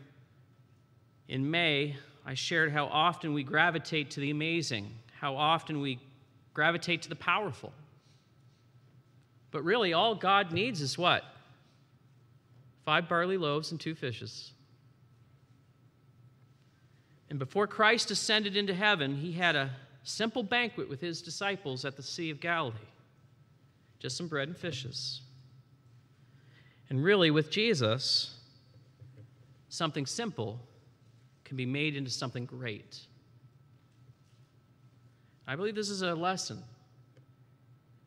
in 1.29 1.51
May, 1.51 1.97
I 2.27 2.35
shared 2.35 2.71
how 2.71 2.87
often 2.87 3.33
we 3.33 3.43
gravitate 3.43 4.11
to 4.13 4.21
the 4.21 4.31
amazing, 4.31 4.93
how 5.19 5.37
often 5.37 5.81
we 5.81 5.99
gravitate 6.53 7.03
to 7.03 7.09
the 7.09 7.17
powerful. 7.17 7.73
But 9.51 9.65
really, 9.65 9.95
all 9.95 10.15
God 10.15 10.53
needs 10.53 10.83
is 10.83 10.99
what? 10.99 11.25
Five 12.85 13.09
barley 13.09 13.39
loaves 13.39 13.71
and 13.71 13.81
two 13.81 13.95
fishes. 13.95 14.53
And 17.31 17.39
before 17.39 17.67
Christ 17.67 18.11
ascended 18.11 18.57
into 18.57 18.75
heaven, 18.75 19.17
he 19.17 19.33
had 19.33 19.57
a 19.57 19.71
simple 20.09 20.43
banquet 20.43 20.89
with 20.89 21.01
his 21.01 21.23
disciples 21.23 21.85
at 21.85 21.97
the 21.97 22.03
Sea 22.03 22.31
of 22.31 22.41
Galilee. 22.41 22.77
Just 23.99 24.17
some 24.17 24.29
bread 24.29 24.49
and 24.49 24.57
fishes. 24.57 25.23
And 26.89 27.03
really, 27.05 27.31
with 27.31 27.51
Jesus, 27.51 28.39
something 29.69 30.07
simple 30.07 30.59
can 31.45 31.57
be 31.57 31.67
made 31.67 31.97
into 31.97 32.11
something 32.11 32.47
great. 32.47 33.01
I 35.47 35.57
believe 35.57 35.75
this 35.75 35.91
is 35.91 36.03
a 36.03 36.15
lesson 36.15 36.63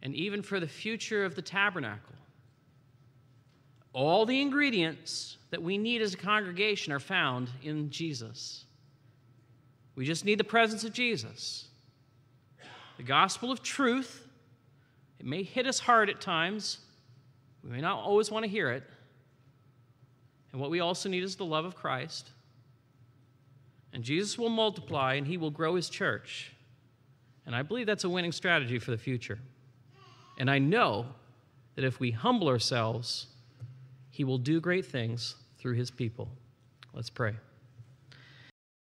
and 0.04 0.16
even 0.16 0.42
for 0.42 0.60
the 0.60 0.68
future 0.68 1.24
of 1.26 1.36
the 1.36 1.42
tabernacle. 1.42 2.16
all 3.94 4.26
the 4.26 4.42
ingredients 4.42 5.38
that 5.50 5.62
we 5.62 5.78
need 5.78 6.02
as 6.02 6.14
a 6.14 6.18
congregation 6.18 6.94
are 6.94 7.00
found 7.00 7.50
in 7.62 7.90
Jesus. 7.90 8.64
We 9.96 10.06
just 10.06 10.24
need 10.24 10.40
the 10.40 10.46
presence 10.46 10.86
of 10.86 10.94
Jesus. 10.94 11.68
The 13.02 13.08
gospel 13.08 13.52
of 13.52 13.64
truth, 13.64 14.28
it 15.20 15.26
may 15.26 15.42
hit 15.42 15.66
us 15.66 15.80
hard 15.80 16.08
at 16.12 16.22
times. 16.22 16.78
We 17.64 17.72
may 17.72 17.82
not 17.82 17.98
always 17.98 18.30
want 18.30 18.46
to 18.46 18.48
hear 18.48 18.70
it. 18.70 18.84
And 20.52 20.62
what 20.62 20.70
we 20.70 20.82
also 20.82 21.10
need 21.10 21.24
is 21.24 21.36
the 21.36 21.44
love 21.44 21.66
of 21.66 21.76
Christ. 21.76 22.30
And 23.92 24.04
Jesus 24.04 24.38
will 24.38 24.50
multiply 24.50 25.16
and 25.16 25.26
he 25.26 25.36
will 25.36 25.50
grow 25.50 25.74
his 25.74 25.90
church. 25.90 26.52
And 27.48 27.56
I 27.56 27.64
believe 27.64 27.88
that's 27.88 28.04
a 28.04 28.10
winning 28.10 28.32
strategy 28.32 28.78
for 28.78 28.92
the 28.92 29.00
future. 29.00 29.40
And 30.38 30.48
I 30.48 30.60
know 30.60 31.08
that 31.74 31.84
if 31.84 32.00
we 32.00 32.12
humble 32.12 32.50
ourselves, 32.50 33.26
he 34.12 34.24
will 34.24 34.38
do 34.38 34.62
great 34.62 34.86
things 34.86 35.38
through 35.58 35.74
his 35.74 35.90
people. 35.90 36.30
Let's 36.94 37.10
pray. 37.10 37.34